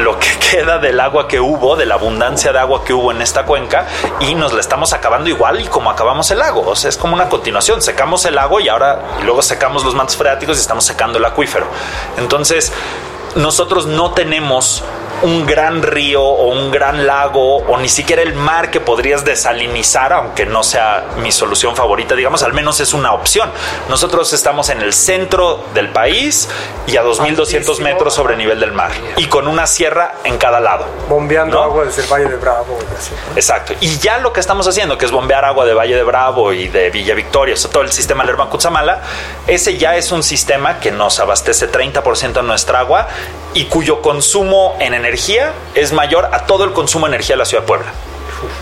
lo 0.00 0.18
que 0.18 0.28
queda 0.50 0.76
del 0.76 1.00
agua 1.00 1.26
que 1.26 1.40
hubo, 1.40 1.76
de 1.76 1.86
la 1.86 1.94
abundancia 1.94 2.52
de 2.52 2.58
agua 2.58 2.84
que 2.84 2.92
hubo 2.92 3.10
en 3.10 3.22
esta 3.22 3.46
cuenca 3.46 3.86
y 4.20 4.34
nos 4.34 4.52
la 4.52 4.60
estamos 4.60 4.92
acabando 4.92 5.30
igual 5.30 5.62
y 5.62 5.66
como 5.66 5.88
acabamos 5.88 6.30
el 6.30 6.40
lago. 6.40 6.60
O 6.66 6.76
sea, 6.76 6.90
es 6.90 6.98
como 6.98 7.14
una 7.14 7.30
continuación. 7.30 7.80
Secamos 7.80 8.26
el 8.26 8.34
lago 8.34 8.60
y 8.60 8.68
ahora 8.68 9.00
luego 9.24 9.40
secamos 9.40 9.82
los 9.82 9.94
mantos 9.94 10.18
freáticos 10.18 10.58
y 10.58 10.60
estamos 10.60 10.84
secando 10.84 11.18
el 11.18 11.24
acuífero. 11.24 11.66
Entonces, 12.18 12.70
nosotros 13.36 13.86
no 13.86 14.12
tenemos 14.12 14.82
un 15.22 15.46
gran 15.46 15.82
río 15.82 16.22
o 16.22 16.48
un 16.48 16.70
gran 16.70 17.06
lago 17.06 17.58
o 17.58 17.78
ni 17.78 17.88
siquiera 17.88 18.22
el 18.22 18.34
mar 18.34 18.70
que 18.70 18.80
podrías 18.80 19.24
desalinizar, 19.24 20.12
aunque 20.12 20.46
no 20.46 20.62
sea 20.62 21.04
mi 21.18 21.32
solución 21.32 21.76
favorita, 21.76 22.14
digamos, 22.14 22.42
al 22.42 22.52
menos 22.52 22.80
es 22.80 22.94
una 22.94 23.12
opción. 23.12 23.50
Nosotros 23.88 24.32
estamos 24.32 24.70
en 24.70 24.80
el 24.80 24.92
centro 24.92 25.64
del 25.74 25.90
país 25.90 26.48
y 26.86 26.96
a 26.96 27.02
2.200 27.02 27.80
metros 27.80 28.14
sobre 28.14 28.36
nivel 28.36 28.60
del 28.60 28.72
mar 28.72 28.92
y 29.16 29.26
con 29.26 29.46
una 29.46 29.66
sierra 29.66 30.14
en 30.24 30.38
cada 30.38 30.60
lado. 30.60 30.86
Bombeando 31.08 31.62
agua 31.62 31.84
desde 31.84 32.02
el 32.02 32.08
Valle 32.08 32.28
de 32.28 32.36
Bravo. 32.36 32.78
Exacto. 33.36 33.74
Y 33.80 33.98
ya 33.98 34.18
lo 34.18 34.32
que 34.32 34.40
estamos 34.40 34.66
haciendo, 34.66 34.98
que 34.98 35.04
es 35.04 35.10
bombear 35.10 35.44
agua 35.44 35.64
de 35.64 35.74
Valle 35.74 35.96
de 35.96 36.02
Bravo 36.02 36.52
y 36.52 36.68
de 36.68 36.90
Villa 36.90 37.14
Victoria, 37.14 37.54
o 37.54 37.56
sea, 37.56 37.70
todo 37.70 37.82
el 37.82 37.92
sistema 37.92 38.24
Lerban 38.24 38.48
Cutzamala, 38.48 39.02
ese 39.46 39.76
ya 39.76 39.96
es 39.96 40.12
un 40.12 40.22
sistema 40.22 40.80
que 40.80 40.90
nos 40.90 41.20
abastece 41.20 41.70
30% 41.70 42.32
de 42.32 42.42
nuestra 42.42 42.80
agua 42.80 43.08
y 43.54 43.64
cuyo 43.64 44.00
consumo 44.02 44.76
en 44.80 44.94
energía 44.94 45.52
es 45.74 45.92
mayor 45.92 46.28
a 46.32 46.46
todo 46.46 46.64
el 46.64 46.72
consumo 46.72 47.06
de 47.06 47.14
energía 47.14 47.34
de 47.34 47.38
la 47.38 47.44
ciudad 47.44 47.62
de 47.62 47.68
Puebla. 47.68 47.92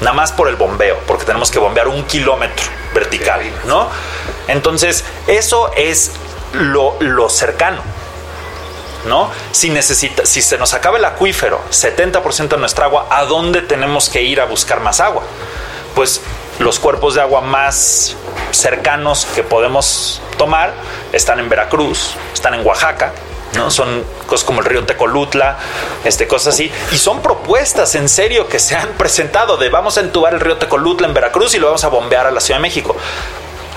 Nada 0.00 0.14
más 0.14 0.32
por 0.32 0.48
el 0.48 0.56
bombeo, 0.56 0.98
porque 1.06 1.24
tenemos 1.24 1.50
que 1.50 1.58
bombear 1.58 1.88
un 1.88 2.04
kilómetro 2.04 2.66
vertical, 2.94 3.42
¿no? 3.66 3.88
Entonces, 4.48 5.04
eso 5.26 5.70
es 5.76 6.12
lo, 6.52 7.28
cercano. 7.28 7.82
¿no? 9.06 9.30
Si, 9.52 9.70
necesita, 9.70 10.26
si 10.26 10.42
se 10.42 10.58
nos 10.58 10.74
acaba 10.74 10.98
el 10.98 11.04
acuífero, 11.04 11.60
70% 11.70 12.48
de 12.48 12.56
nuestra 12.58 12.86
agua, 12.86 13.06
¿a 13.10 13.24
dónde 13.24 13.62
tenemos 13.62 14.08
que 14.08 14.22
ir 14.22 14.40
a 14.40 14.44
buscar 14.44 14.80
más 14.80 15.00
agua? 15.00 15.22
Pues 15.94 16.20
los 16.58 16.78
cuerpos 16.78 17.14
de 17.14 17.20
agua 17.20 17.40
más 17.40 18.16
cercanos 18.50 19.26
que 19.34 19.42
podemos 19.42 20.20
tomar 20.36 20.74
están 21.12 21.38
en 21.38 21.48
Veracruz, 21.48 22.14
están 22.34 22.54
en 22.54 22.66
Oaxaca, 22.66 23.12
¿no? 23.54 23.70
Son 23.70 24.04
cosas 24.26 24.44
como 24.44 24.60
el 24.60 24.66
río 24.66 24.84
Tecolutla, 24.84 25.58
este, 26.04 26.26
cosas 26.26 26.54
así. 26.54 26.70
Y 26.92 26.98
son 26.98 27.22
propuestas 27.22 27.94
en 27.94 28.08
serio 28.08 28.48
que 28.48 28.58
se 28.58 28.76
han 28.76 28.88
presentado 28.90 29.56
de 29.56 29.68
vamos 29.68 29.98
a 29.98 30.00
entubar 30.00 30.34
el 30.34 30.40
río 30.40 30.56
Tecolutla 30.56 31.06
en 31.06 31.14
Veracruz 31.14 31.54
y 31.54 31.58
lo 31.58 31.66
vamos 31.66 31.84
a 31.84 31.88
bombear 31.88 32.26
a 32.26 32.30
la 32.30 32.40
Ciudad 32.40 32.58
de 32.58 32.62
México. 32.62 32.96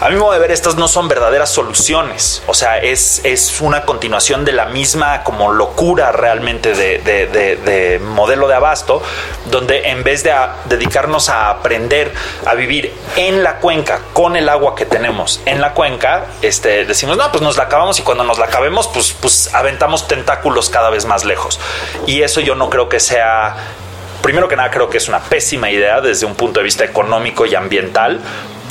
A 0.01 0.09
mi 0.09 0.15
modo 0.15 0.31
de 0.31 0.39
ver, 0.39 0.49
estas 0.49 0.77
no 0.77 0.87
son 0.87 1.07
verdaderas 1.07 1.51
soluciones. 1.51 2.41
O 2.47 2.55
sea, 2.55 2.79
es, 2.79 3.21
es 3.23 3.61
una 3.61 3.83
continuación 3.83 4.43
de 4.45 4.51
la 4.51 4.65
misma 4.65 5.23
como 5.23 5.51
locura 5.51 6.11
realmente 6.11 6.73
de, 6.73 8.01
modelo 8.03 8.47
de 8.47 8.55
abasto, 8.55 9.03
donde 9.51 9.89
en 9.89 10.03
vez 10.03 10.23
de 10.23 10.33
dedicarnos 10.65 11.29
a 11.29 11.51
aprender 11.51 12.11
a 12.47 12.55
vivir 12.55 12.91
en 13.15 13.43
la 13.43 13.57
cuenca 13.57 14.01
con 14.13 14.35
el 14.35 14.49
agua 14.49 14.73
que 14.73 14.87
tenemos 14.87 15.39
en 15.45 15.61
la 15.61 15.75
cuenca, 15.75 16.25
este, 16.41 16.83
decimos, 16.85 17.15
no, 17.15 17.31
pues 17.31 17.43
nos 17.43 17.57
la 17.57 17.65
acabamos 17.65 17.99
y 17.99 18.01
cuando 18.01 18.23
nos 18.23 18.39
la 18.39 18.45
acabemos, 18.45 18.87
pues, 18.87 19.13
pues 19.13 19.53
aventamos 19.53 20.07
tentáculos 20.07 20.71
cada 20.71 20.89
vez 20.89 21.05
más 21.05 21.25
lejos. 21.25 21.59
Y 22.07 22.23
eso 22.23 22.39
yo 22.39 22.55
no 22.55 22.71
creo 22.71 22.89
que 22.89 22.99
sea 22.99 23.55
primero 24.21 24.47
que 24.47 24.55
nada 24.55 24.71
creo 24.71 24.89
que 24.89 24.97
es 24.97 25.07
una 25.07 25.19
pésima 25.19 25.69
idea 25.69 25.99
desde 25.99 26.25
un 26.25 26.35
punto 26.35 26.59
de 26.59 26.63
vista 26.63 26.85
económico 26.85 27.45
y 27.45 27.55
ambiental, 27.55 28.21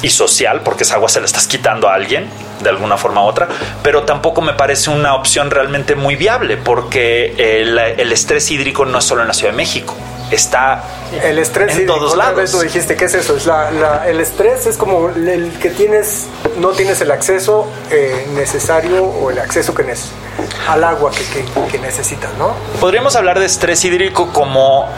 y 0.03 0.11
social, 0.11 0.63
porque 0.63 0.85
esa 0.85 0.95
agua 0.95 1.09
se 1.09 1.21
la 1.21 1.27
estás 1.27 1.47
quitando 1.47 1.89
a 1.89 1.95
alguien 1.95 2.29
de 2.63 2.69
alguna 2.69 2.97
forma 2.97 3.23
u 3.23 3.27
otra, 3.27 3.49
pero 3.83 4.03
tampoco 4.03 4.43
me 4.43 4.53
parece 4.53 4.91
una 4.91 5.15
opción 5.15 5.51
realmente 5.51 5.95
muy 5.95 6.17
viable, 6.17 6.57
porque 6.57 7.35
el, 7.61 7.79
el 7.79 8.13
estrés 8.13 8.51
hídrico 8.51 8.85
no 8.85 8.99
es 8.99 9.05
solo 9.05 9.23
en 9.23 9.29
la 9.29 9.35
Ciudad 9.35 9.53
de 9.53 9.57
México, 9.57 9.97
está 10.31 10.83
el 11.23 11.39
estrés 11.39 11.77
en 11.77 11.87
todos 11.87 12.17
lados. 12.17 12.51
Tú 12.51 12.61
dijiste, 12.61 12.97
¿qué 12.97 13.07
es 13.07 13.15
eso? 13.15 13.37
Es 13.37 13.47
la, 13.47 14.07
el 14.07 14.21
estrés 14.21 14.67
es 14.67 14.77
como 14.77 15.09
el 15.09 15.53
que 15.61 15.71
tienes, 15.71 16.27
no 16.59 16.71
tienes 16.71 17.01
el 17.01 17.11
acceso 17.11 17.69
eh, 17.91 18.27
necesario 18.35 19.05
o 19.05 19.31
el 19.31 19.39
acceso 19.39 19.75
que 19.75 19.83
necesitas 19.83 20.21
al 20.69 20.85
agua 20.85 21.11
que, 21.11 21.45
que, 21.71 21.79
necesitas, 21.79 22.33
¿no? 22.39 22.55
Podríamos 22.81 23.17
hablar 23.17 23.39
de 23.39 23.47
estrés 23.47 23.85
hídrico 23.85 24.33
como 24.33 24.89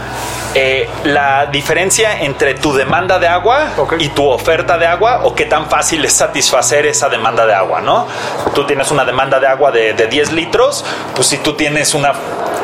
eh, 0.55 0.89
la 1.05 1.47
diferencia 1.47 2.23
entre 2.23 2.55
tu 2.55 2.75
demanda 2.75 3.19
de 3.19 3.29
agua 3.29 3.71
y 3.99 4.09
tu 4.11 4.29
oferta 4.29 4.77
de 4.79 4.87
agua 4.87 5.23
o 5.25 5.35
qué 5.35 5.47
tan 5.47 5.69
fácil 5.69 6.05
es 6.05 6.13
satisfacer 6.13 6.87
esa 6.87 7.09
demanda 7.09 7.47
de 7.47 7.55
agua, 7.55 7.81
¿no? 7.81 8.07
Tú 8.55 8.67
tienes 8.67 8.91
una 8.91 9.05
demanda 9.05 9.41
de 9.41 9.47
agua 9.47 9.71
de, 9.71 9.95
de 9.95 10.07
10 10.07 10.33
litros, 10.33 10.85
pues 11.15 11.29
si 11.29 11.39
tú 11.39 11.55
tienes 11.55 11.95
una, 11.95 12.13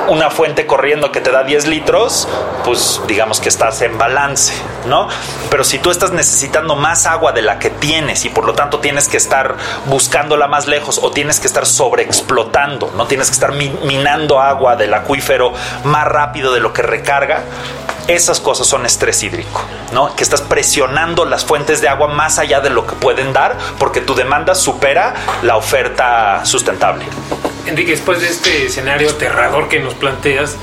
una 0.09 0.31
fuente 0.31 0.67
corriendo 0.67 1.13
que 1.13 1.21
te 1.21 1.31
da 1.31 1.45
10 1.45 1.67
litros, 1.67 2.29
pues 2.65 3.01
digamos 3.07 3.41
que 3.41 3.49
estás 3.49 3.83
en 3.83 3.99
balance, 3.99 4.55
¿no? 4.87 5.09
Pero 5.51 5.65
si 5.65 5.79
tú 5.79 5.91
estás 5.91 6.13
necesitando 6.13 6.77
más 6.77 7.07
agua 7.07 7.33
de 7.33 7.43
la 7.43 7.59
que 7.59 7.71
tienes 7.71 8.25
y 8.25 8.31
por 8.31 8.45
lo 8.45 8.55
tanto 8.55 8.81
tienes 8.81 9.09
que 9.09 9.19
estar 9.19 9.57
buscándola 9.87 10.49
más 10.49 10.67
lejos 10.67 10.99
o 11.03 11.11
tienes 11.11 11.41
que 11.41 11.47
estar 11.47 11.67
sobreexplotando, 11.67 12.91
no 12.97 13.07
tienes 13.07 13.29
que 13.29 13.35
estar 13.35 13.53
minando 13.53 14.41
agua 14.41 14.77
del 14.77 14.95
acuífero 14.95 15.53
más 15.85 16.07
rápido 16.07 16.53
de 16.53 16.61
lo 16.61 16.73
que 16.73 16.83
recarga, 16.83 17.45
Esas 18.09 18.41
cosas 18.41 18.67
son 18.67 18.87
estrés 18.87 19.23
hídrico, 19.23 19.63
¿no? 19.93 20.17
Que 20.17 20.23
estás 20.23 20.41
presionando 20.41 21.27
las 21.27 21.45
fuentes 21.45 21.83
de 21.83 21.89
agua 21.91 22.09
más 22.09 22.39
allá 22.39 22.61
de 22.61 22.71
lo 22.71 22.87
que 22.87 22.95
pueden 22.97 23.35
dar 23.35 23.59
porque 23.79 24.01
tu 24.01 24.15
demanda 24.15 24.55
supera 24.55 25.13
la 25.43 25.57
oferta 25.57 26.41
sustentable. 26.47 27.05
Enrique, 27.69 27.93
después 27.93 28.21
de 28.21 28.29
este 28.29 28.67
escenario 28.67 29.11
aterrador 29.11 29.69
que 29.69 29.79
nos 29.79 29.95
planteas 29.95 30.57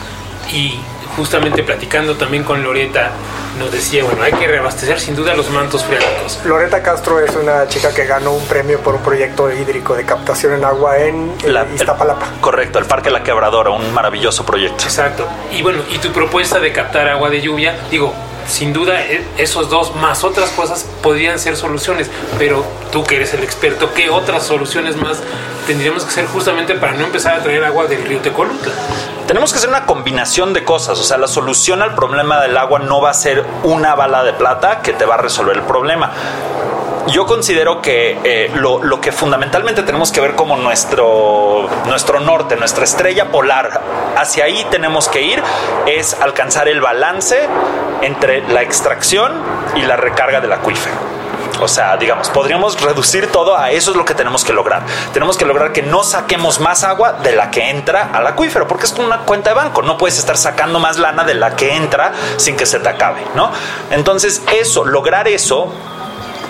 y 0.52 0.80
justamente 1.16 1.64
platicando 1.64 2.16
también 2.16 2.44
con 2.44 2.62
Loreta, 2.64 3.12
nos 3.58 3.72
decía, 3.72 4.04
bueno, 4.04 4.22
hay 4.22 4.34
que 4.34 4.48
reabastecer 4.48 5.00
sin 5.00 5.16
duda 5.16 5.34
los 5.34 5.50
mantos 5.50 5.84
freáticos. 5.84 6.40
Loreta 6.46 6.84
Castro 6.84 7.20
es 7.20 7.34
una 7.36 7.68
chica 7.68 7.94
que 7.94 8.06
ganó 8.06 8.34
un 8.34 8.46
premio 8.46 8.80
por 8.82 8.96
un 8.96 9.02
proyecto 9.02 9.50
hídrico 9.52 9.96
de 9.96 10.04
captación 10.04 10.54
en 10.54 10.66
agua 10.66 10.98
en 10.98 11.34
la, 11.46 11.66
Iztapalapa. 11.74 12.28
correcto, 12.42 12.80
el 12.80 12.86
Parque 12.86 13.10
La 13.10 13.24
Quebradora, 13.24 13.70
un 13.70 13.94
maravilloso 13.94 14.46
proyecto. 14.46 14.84
Exacto. 14.84 15.26
Y 15.52 15.62
bueno, 15.62 15.84
y 15.90 16.00
tu 16.00 16.12
propuesta 16.12 16.60
de 16.60 16.74
captar 16.74 17.08
agua 17.08 17.30
de 17.30 17.42
lluvia, 17.42 17.76
digo, 17.90 18.14
sin 18.48 18.74
duda 18.74 19.02
e, 19.02 19.24
esos 19.38 19.70
dos 19.70 19.96
más 19.96 20.24
otras 20.24 20.50
cosas 20.50 20.86
podrían 21.02 21.40
ser 21.40 21.56
soluciones, 21.56 22.10
pero 22.38 22.66
tú 22.92 23.04
que 23.04 23.16
eres 23.16 23.34
el 23.34 23.44
experto, 23.44 23.94
¿qué 23.94 24.10
otras 24.10 24.44
soluciones 24.44 24.98
más 24.98 25.22
tendríamos 25.66 26.04
que 26.04 26.10
hacer 26.10 26.26
justamente 26.28 26.76
para 26.76 26.94
no 26.94 27.06
empezar 27.06 27.36
a 27.36 27.44
traer 27.44 27.64
agua 27.64 27.86
del 27.86 28.04
río 28.06 28.20
Tecolutla? 28.20 28.72
Tenemos 29.28 29.52
que 29.52 29.58
hacer 29.58 29.70
una 29.70 29.86
combinación 29.86 30.54
de 30.54 30.64
cosas, 30.64 31.00
o 31.00 31.04
sea, 31.04 31.18
la 31.18 31.28
solución 31.28 31.82
al 31.82 31.96
problema 31.96 32.42
del 32.42 32.58
agua 32.58 32.80
no 32.80 33.02
va 33.02 33.10
a 33.10 33.14
ser 33.14 33.46
una 33.64 33.96
bala 33.96 34.24
de 34.24 34.34
plata 34.34 34.82
que 34.82 34.94
te 34.94 35.06
va 35.06 35.16
a 35.16 35.18
resolver 35.18 35.56
el 35.56 35.64
problema 35.64 36.12
yo 37.08 37.26
considero 37.26 37.82
que 37.82 38.18
eh, 38.24 38.52
lo, 38.56 38.84
lo, 38.84 39.00
que 39.00 39.12
fundamentalmente 39.12 39.84
tenemos 39.84 40.12
que 40.12 40.22
ver 40.22 40.36
como 40.36 40.58
nuestro, 40.58 41.70
nuestro 41.86 42.20
norte, 42.20 42.56
nuestra 42.56 42.84
estrella 42.84 43.32
polar, 43.32 43.82
hacia 44.18 44.46
ahí 44.46 44.66
tenemos 44.72 45.08
que 45.08 45.22
ir, 45.22 45.42
es 45.86 46.16
alcanzar 46.20 46.68
el 46.68 46.82
balance 46.82 47.48
entre 48.02 48.48
la 48.48 48.64
extracción 48.64 49.34
y 49.76 49.82
la 49.82 49.98
recarga 49.98 50.42
del 50.42 50.54
acuífero. 50.54 51.15
O 51.62 51.68
sea, 51.68 51.98
digamos, 51.98 52.30
podríamos 52.30 52.80
reducir 52.82 53.32
todo 53.32 53.58
a 53.58 53.72
eso 53.72 53.92
es 53.92 53.98
lo 53.98 54.06
que 54.06 54.14
tenemos 54.14 54.44
que 54.44 54.54
lograr. 54.54 54.84
Tenemos 55.14 55.38
que 55.38 55.46
lograr 55.46 55.72
que 55.72 55.82
no 55.82 56.04
saquemos 56.04 56.60
más 56.60 56.84
agua 56.84 57.14
de 57.14 57.36
la 57.36 57.52
que 57.52 57.70
entra 57.70 58.10
al 58.14 58.28
acuífero, 58.28 58.68
porque 58.68 58.86
es 58.86 58.92
como 58.92 59.08
una 59.08 59.20
cuenta 59.20 59.52
de 59.52 59.56
banco. 59.56 59.82
No 59.82 59.98
puedes 59.98 60.18
estar 60.18 60.38
sacando 60.38 60.80
más 60.80 60.98
lana 60.98 61.24
de 61.24 61.34
la 61.34 61.56
que 61.56 61.76
entra 61.76 62.14
sin 62.38 62.56
que 62.56 62.66
se 62.66 62.80
te 62.80 62.90
acabe, 62.90 63.22
¿no? 63.36 63.52
Entonces, 63.92 64.42
eso, 64.54 64.86
lograr 64.86 65.28
eso 65.28 65.72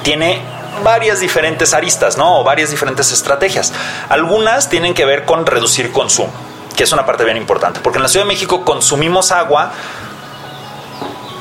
tiene 0.04 0.42
varias 0.84 1.20
diferentes 1.20 1.74
aristas, 1.74 2.18
¿no? 2.18 2.40
O 2.40 2.44
varias 2.44 2.70
diferentes 2.70 3.12
estrategias. 3.12 3.74
Algunas 4.10 4.70
tienen 4.70 4.94
que 4.94 5.06
ver 5.06 5.26
con 5.26 5.46
reducir 5.46 5.92
consumo, 5.92 6.32
que 6.76 6.84
es 6.84 6.92
una 6.92 7.06
parte 7.06 7.24
bien 7.24 7.38
importante, 7.38 7.80
porque 7.82 7.98
en 7.98 8.04
la 8.04 8.10
Ciudad 8.10 8.26
de 8.26 8.30
México 8.34 8.66
consumimos 8.66 9.32
agua 9.32 9.72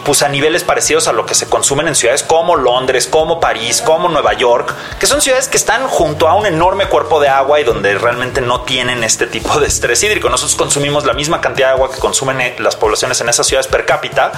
pues 0.04 0.22
a 0.22 0.28
niveles 0.28 0.64
parecidos 0.64 1.08
a 1.08 1.12
lo 1.12 1.26
que 1.26 1.34
se 1.34 1.48
consumen 1.48 1.88
en 1.88 1.94
ciudades 1.94 2.22
como 2.22 2.56
Londres, 2.56 3.06
como 3.06 3.40
París, 3.40 3.82
como 3.82 4.08
Nueva 4.08 4.34
York, 4.34 4.74
que 4.98 5.06
son 5.06 5.20
ciudades 5.20 5.48
que 5.48 5.56
están 5.56 5.88
junto 5.88 6.28
a 6.28 6.34
un 6.34 6.46
enorme 6.46 6.86
cuerpo 6.86 7.20
de 7.20 7.28
agua 7.28 7.60
y 7.60 7.64
donde 7.64 7.96
realmente 7.98 8.40
no 8.40 8.62
tienen 8.62 9.02
este 9.04 9.26
tipo 9.26 9.58
de 9.58 9.66
estrés 9.66 10.02
hídrico. 10.02 10.28
Nosotros 10.28 10.56
consumimos 10.56 11.04
la 11.04 11.12
misma 11.12 11.40
cantidad 11.40 11.68
de 11.68 11.72
agua 11.74 11.90
que 11.90 11.98
consumen 11.98 12.54
las 12.58 12.76
poblaciones 12.76 13.20
en 13.20 13.28
esas 13.28 13.46
ciudades 13.46 13.66
per 13.66 13.86
cápita, 13.86 14.32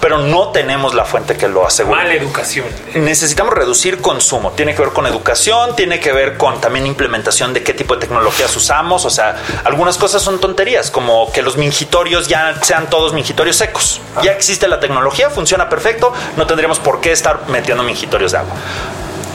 pero 0.00 0.18
no 0.18 0.48
tenemos 0.48 0.94
la 0.94 1.04
fuente 1.04 1.36
que 1.36 1.48
lo 1.48 1.66
asegura. 1.66 1.98
Mala 1.98 2.14
educación. 2.14 2.66
Necesitamos 2.94 3.54
reducir 3.54 4.00
consumo. 4.00 4.52
Tiene 4.52 4.74
que 4.74 4.82
ver 4.82 4.92
con 4.92 5.06
educación, 5.06 5.76
tiene 5.76 6.00
que 6.00 6.12
ver 6.12 6.36
con 6.36 6.60
también 6.60 6.86
implementación 6.86 7.52
de 7.52 7.62
qué 7.62 7.72
tipo 7.72 7.94
de 7.94 8.00
tecnologías 8.00 8.54
usamos. 8.56 9.04
O 9.04 9.10
sea, 9.10 9.36
algunas 9.64 9.98
cosas 9.98 10.22
son 10.22 10.40
tonterías, 10.40 10.90
como 10.90 11.32
que 11.32 11.42
los 11.42 11.56
mingitorios 11.56 12.28
ya 12.28 12.62
sean 12.62 12.88
todos 12.90 13.12
mingitorios 13.12 13.56
secos. 13.56 14.00
Ya 14.22 14.32
existe 14.32 14.68
la 14.68 14.80
tecnología, 14.80 15.30
funciona 15.30 15.68
perfecto, 15.68 16.12
no 16.36 16.46
tendríamos 16.46 16.78
por 16.78 17.00
qué 17.00 17.12
estar 17.12 17.48
metiendo 17.48 17.82
mingitorios 17.82 18.32
de 18.32 18.38
agua 18.38 18.54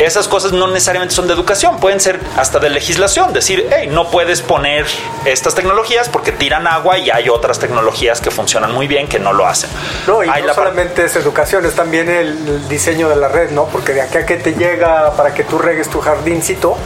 esas 0.06 0.28
cosas 0.28 0.52
no 0.52 0.68
necesariamente 0.68 1.14
son 1.14 1.28
de 1.28 1.34
educación, 1.34 1.80
pueden 1.80 2.00
ser 2.00 2.20
hasta 2.38 2.60
de 2.60 2.70
legislación, 2.70 3.34
decir, 3.34 3.68
hey, 3.72 3.88
no 3.92 4.10
puedes 4.10 4.42
poner 4.42 4.86
estas 5.26 5.56
tecnologías 5.56 6.10
porque 6.10 6.32
tiran 6.32 6.68
agua 6.68 6.98
y 6.98 7.10
hay 7.10 7.30
otras 7.30 7.60
tecnologías 7.60 8.22
que 8.22 8.32
funcionan 8.32 8.72
muy 8.72 8.88
bien 8.88 9.08
que 9.08 9.20
no 9.20 9.34
lo 9.34 9.48
hacen. 9.48 9.70
No, 10.08 10.24
y 10.24 10.28
no 10.28 10.54
solamente 10.54 11.06
es 11.06 11.16
educación, 11.16 11.66
es 11.66 11.76
también 11.76 12.10
el 12.10 12.68
diseño 12.68 13.10
de 13.10 13.16
la 13.16 13.28
red, 13.28 13.52
¿no? 13.52 13.66
Porque 13.66 13.94
de 13.94 14.02
aquí 14.02 14.18
a 14.18 14.26
que 14.26 14.38
te 14.38 14.54
llega 14.54 15.16
para 15.16 15.34
que 15.34 15.44
tú 15.44 15.58
regues 15.58 15.90
tu 15.90 16.02
jardincito, 16.02 16.78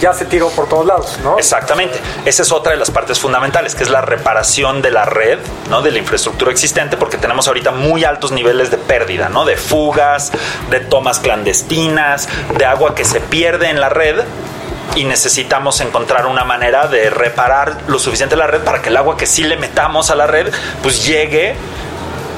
ya 0.00 0.12
se 0.12 0.24
tiró 0.24 0.48
por 0.48 0.68
todos 0.68 0.86
lados, 0.86 1.18
¿no? 1.22 1.38
Exactamente. 1.38 1.98
Esa 2.24 2.42
es 2.42 2.52
otra 2.52 2.72
de 2.72 2.78
las 2.78 2.90
partes 2.90 3.20
fundamentales, 3.20 3.74
que 3.74 3.82
es 3.82 3.90
la 3.90 4.00
reparación 4.00 4.82
de 4.82 4.90
la 4.90 5.04
red, 5.04 5.38
¿no? 5.68 5.82
De 5.82 5.90
la 5.90 5.98
infraestructura 5.98 6.50
existente, 6.50 6.96
porque 6.96 7.18
tenemos 7.18 7.46
ahorita 7.46 7.70
muy 7.70 8.04
altos 8.04 8.32
niveles 8.32 8.70
de 8.70 8.78
pérdida, 8.78 9.28
¿no? 9.28 9.44
De 9.44 9.56
fugas, 9.56 10.32
de 10.70 10.80
tomas 10.80 11.20
clandestinas, 11.20 12.28
de 12.56 12.64
agua 12.64 12.94
que 12.94 13.04
se 13.04 13.20
pierde 13.20 13.68
en 13.68 13.80
la 13.80 13.88
red 13.88 14.24
y 14.96 15.04
necesitamos 15.04 15.80
encontrar 15.80 16.26
una 16.26 16.44
manera 16.44 16.88
de 16.88 17.10
reparar 17.10 17.76
lo 17.86 17.98
suficiente 17.98 18.34
la 18.36 18.46
red 18.46 18.62
para 18.62 18.82
que 18.82 18.88
el 18.88 18.96
agua 18.96 19.16
que 19.16 19.26
sí 19.26 19.44
le 19.44 19.56
metamos 19.56 20.10
a 20.10 20.16
la 20.16 20.26
red 20.26 20.52
pues 20.82 21.06
llegue 21.06 21.54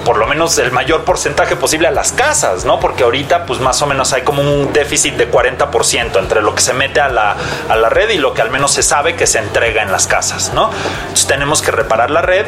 por 0.04 0.18
lo 0.18 0.26
menos 0.26 0.58
el 0.58 0.72
mayor 0.72 1.04
porcentaje 1.04 1.56
posible 1.56 1.88
a 1.88 1.90
las 1.90 2.12
casas, 2.12 2.64
¿no? 2.64 2.80
Porque 2.80 3.04
ahorita 3.04 3.46
pues 3.46 3.60
más 3.60 3.80
o 3.82 3.86
menos 3.86 4.12
hay 4.12 4.22
como 4.22 4.42
un 4.42 4.72
déficit 4.72 5.14
de 5.14 5.30
40% 5.30 6.18
entre 6.18 6.42
lo 6.42 6.54
que 6.54 6.60
se 6.60 6.72
mete 6.72 7.00
a 7.00 7.08
la, 7.08 7.36
a 7.68 7.76
la 7.76 7.88
red 7.88 8.10
y 8.10 8.18
lo 8.18 8.34
que 8.34 8.42
al 8.42 8.50
menos 8.50 8.72
se 8.72 8.82
sabe 8.82 9.14
que 9.14 9.26
se 9.26 9.38
entrega 9.38 9.82
en 9.82 9.92
las 9.92 10.06
casas, 10.06 10.52
¿no? 10.54 10.70
Entonces 11.02 11.26
tenemos 11.26 11.62
que 11.62 11.70
reparar 11.70 12.10
la 12.10 12.22
red, 12.22 12.46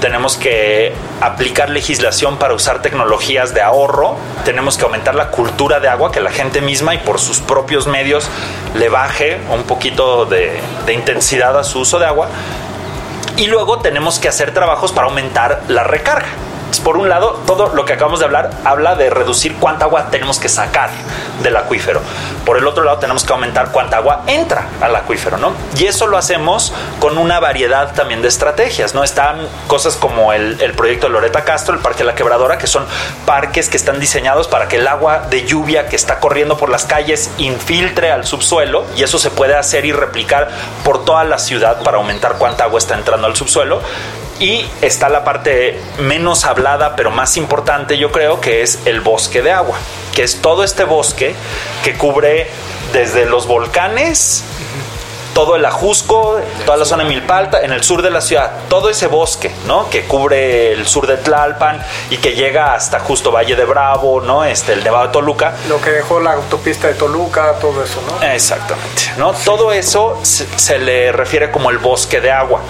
tenemos 0.00 0.36
que 0.36 0.94
aplicar 1.20 1.70
legislación 1.70 2.38
para 2.38 2.54
usar 2.54 2.82
tecnologías 2.82 3.54
de 3.54 3.62
ahorro, 3.62 4.16
tenemos 4.44 4.76
que 4.76 4.84
aumentar 4.84 5.14
la 5.14 5.28
cultura 5.30 5.80
de 5.80 5.88
agua, 5.88 6.12
que 6.12 6.20
la 6.20 6.30
gente 6.30 6.60
misma 6.60 6.94
y 6.94 6.98
por 6.98 7.18
sus 7.18 7.40
propios 7.40 7.86
medios 7.86 8.28
le 8.74 8.88
baje 8.88 9.40
un 9.50 9.64
poquito 9.64 10.24
de, 10.24 10.60
de 10.86 10.92
intensidad 10.92 11.58
a 11.58 11.64
su 11.64 11.80
uso 11.80 11.98
de 11.98 12.06
agua. 12.06 12.28
Y 13.36 13.46
luego 13.46 13.78
tenemos 13.78 14.18
que 14.18 14.28
hacer 14.28 14.52
trabajos 14.52 14.92
para 14.92 15.08
aumentar 15.08 15.62
la 15.68 15.84
recarga 15.84 16.28
por 16.80 16.96
un 16.96 17.08
lado, 17.08 17.40
todo 17.46 17.74
lo 17.74 17.84
que 17.84 17.94
acabamos 17.94 18.20
de 18.20 18.26
hablar 18.26 18.50
habla 18.64 18.94
de 18.94 19.10
reducir 19.10 19.56
cuánta 19.56 19.84
agua 19.84 20.08
tenemos 20.10 20.38
que 20.38 20.48
sacar 20.48 20.90
del 21.42 21.56
acuífero. 21.56 22.00
Por 22.44 22.58
el 22.58 22.66
otro 22.66 22.84
lado, 22.84 22.98
tenemos 22.98 23.24
que 23.24 23.32
aumentar 23.32 23.70
cuánta 23.72 23.98
agua 23.98 24.22
entra 24.26 24.66
al 24.80 24.94
acuífero, 24.94 25.38
¿no? 25.38 25.52
Y 25.76 25.86
eso 25.86 26.06
lo 26.06 26.16
hacemos 26.16 26.72
con 27.00 27.18
una 27.18 27.40
variedad 27.40 27.92
también 27.94 28.22
de 28.22 28.28
estrategias, 28.28 28.94
¿no? 28.94 29.04
Están 29.04 29.46
cosas 29.66 29.96
como 29.96 30.32
el, 30.32 30.56
proyecto 30.76 31.06
de 31.06 31.12
Loreta 31.12 31.44
Castro, 31.44 31.74
el 31.74 31.80
Parque 31.80 32.04
La 32.04 32.14
Quebradora, 32.14 32.58
que 32.58 32.66
son 32.66 32.86
parques 33.26 33.68
que 33.68 33.76
están 33.76 34.00
diseñados 34.00 34.48
para 34.48 34.68
que 34.68 34.76
el 34.76 34.88
agua 34.88 35.26
de 35.30 35.44
lluvia 35.44 35.86
que 35.88 35.96
está 35.96 36.18
corriendo 36.20 36.56
por 36.56 36.68
las 36.68 36.84
calles 36.84 37.30
infiltre 37.38 38.10
al 38.10 38.26
subsuelo 38.26 38.84
y 38.96 39.02
eso 39.02 39.18
se 39.18 39.30
puede 39.30 39.54
hacer 39.54 39.84
y 39.84 39.92
replicar 39.92 40.48
por 40.84 41.04
toda 41.04 41.24
la 41.24 41.38
ciudad 41.38 41.82
para 41.82 41.98
aumentar 41.98 42.36
cuánta 42.38 42.64
agua 42.64 42.78
está 42.78 42.94
entrando 42.94 43.26
al 43.26 43.36
subsuelo. 43.36 43.80
Y 44.42 44.66
está 44.80 45.08
la 45.08 45.22
parte 45.22 45.78
menos 46.00 46.44
hablada, 46.44 46.96
pero 46.96 47.12
más 47.12 47.36
importante, 47.36 47.96
yo 47.96 48.10
creo, 48.10 48.40
que 48.40 48.62
es 48.62 48.80
el 48.86 49.00
bosque 49.00 49.40
de 49.40 49.52
agua, 49.52 49.78
que 50.16 50.24
es 50.24 50.42
todo 50.42 50.64
este 50.64 50.82
bosque 50.82 51.36
que 51.84 51.96
cubre 51.96 52.48
desde 52.92 53.24
los 53.24 53.46
volcanes 53.46 54.42
todo 55.34 55.56
el 55.56 55.64
Ajusco, 55.64 56.40
toda 56.64 56.76
la 56.76 56.84
zona 56.84 57.04
de 57.04 57.08
Milpalta, 57.08 57.60
en 57.60 57.72
el 57.72 57.82
sur 57.82 58.02
de 58.02 58.10
la 58.10 58.20
ciudad, 58.20 58.50
todo 58.68 58.90
ese 58.90 59.06
bosque, 59.06 59.50
¿no? 59.66 59.88
Que 59.90 60.04
cubre 60.04 60.72
el 60.72 60.86
sur 60.86 61.06
de 61.06 61.16
Tlalpan 61.16 61.82
y 62.10 62.18
que 62.18 62.34
llega 62.34 62.74
hasta 62.74 63.00
justo 63.00 63.32
Valle 63.32 63.56
de 63.56 63.64
Bravo, 63.64 64.20
¿no? 64.20 64.44
Este, 64.44 64.72
el 64.72 64.84
Nevado 64.84 65.06
de 65.06 65.12
Toluca. 65.12 65.54
Lo 65.68 65.80
que 65.80 65.90
dejó 65.90 66.20
la 66.20 66.32
autopista 66.32 66.88
de 66.88 66.94
Toluca, 66.94 67.54
todo 67.60 67.82
eso, 67.82 68.02
¿no? 68.06 68.26
Exactamente, 68.26 69.12
¿no? 69.16 69.32
Todo 69.32 69.72
eso 69.72 70.20
se, 70.22 70.78
le 70.78 71.12
refiere 71.12 71.50
como 71.50 71.70
el 71.70 71.78
bosque 71.78 72.20
de 72.20 72.30
agua. 72.30 72.60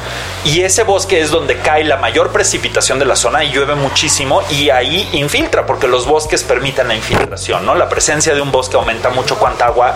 Y 0.44 0.62
ese 0.62 0.82
bosque 0.82 1.20
es 1.20 1.30
donde 1.30 1.58
cae 1.58 1.84
la 1.84 1.96
mayor 1.96 2.30
precipitación 2.30 2.98
de 2.98 3.04
la 3.04 3.14
zona 3.14 3.44
y 3.44 3.52
llueve 3.52 3.74
muchísimo 3.76 4.42
y 4.50 4.70
ahí 4.70 5.08
infiltra, 5.12 5.66
porque 5.66 5.86
los 5.86 6.06
bosques 6.06 6.42
permiten 6.42 6.88
la 6.88 6.94
infiltración, 6.94 7.64
¿no? 7.64 7.74
La 7.74 7.88
presencia 7.88 8.34
de 8.34 8.40
un 8.40 8.50
bosque 8.50 8.76
aumenta 8.76 9.10
mucho 9.10 9.38
cuánta 9.38 9.66
agua 9.66 9.94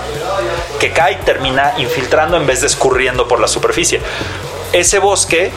que 0.78 0.92
cae 0.92 1.16
termina 1.16 1.74
infiltrando 1.78 2.36
en 2.36 2.46
vez 2.46 2.55
escurriendo 2.62 3.28
por 3.28 3.40
la 3.40 3.48
superficie. 3.48 4.00
Ese 4.72 4.98
bosque 4.98 5.52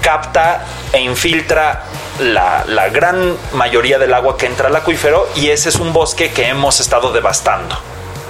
capta 0.00 0.64
e 0.92 1.00
infiltra 1.00 1.84
la, 2.20 2.64
la, 2.66 2.88
gran 2.88 3.36
mayoría 3.52 3.98
del 3.98 4.12
agua 4.14 4.36
que 4.36 4.46
entra 4.46 4.68
al 4.68 4.76
acuífero 4.76 5.28
y 5.34 5.50
ese 5.50 5.68
es 5.68 5.76
un 5.76 5.92
bosque 5.92 6.32
que 6.32 6.48
hemos 6.48 6.80
estado 6.80 7.12
devastando. 7.12 7.76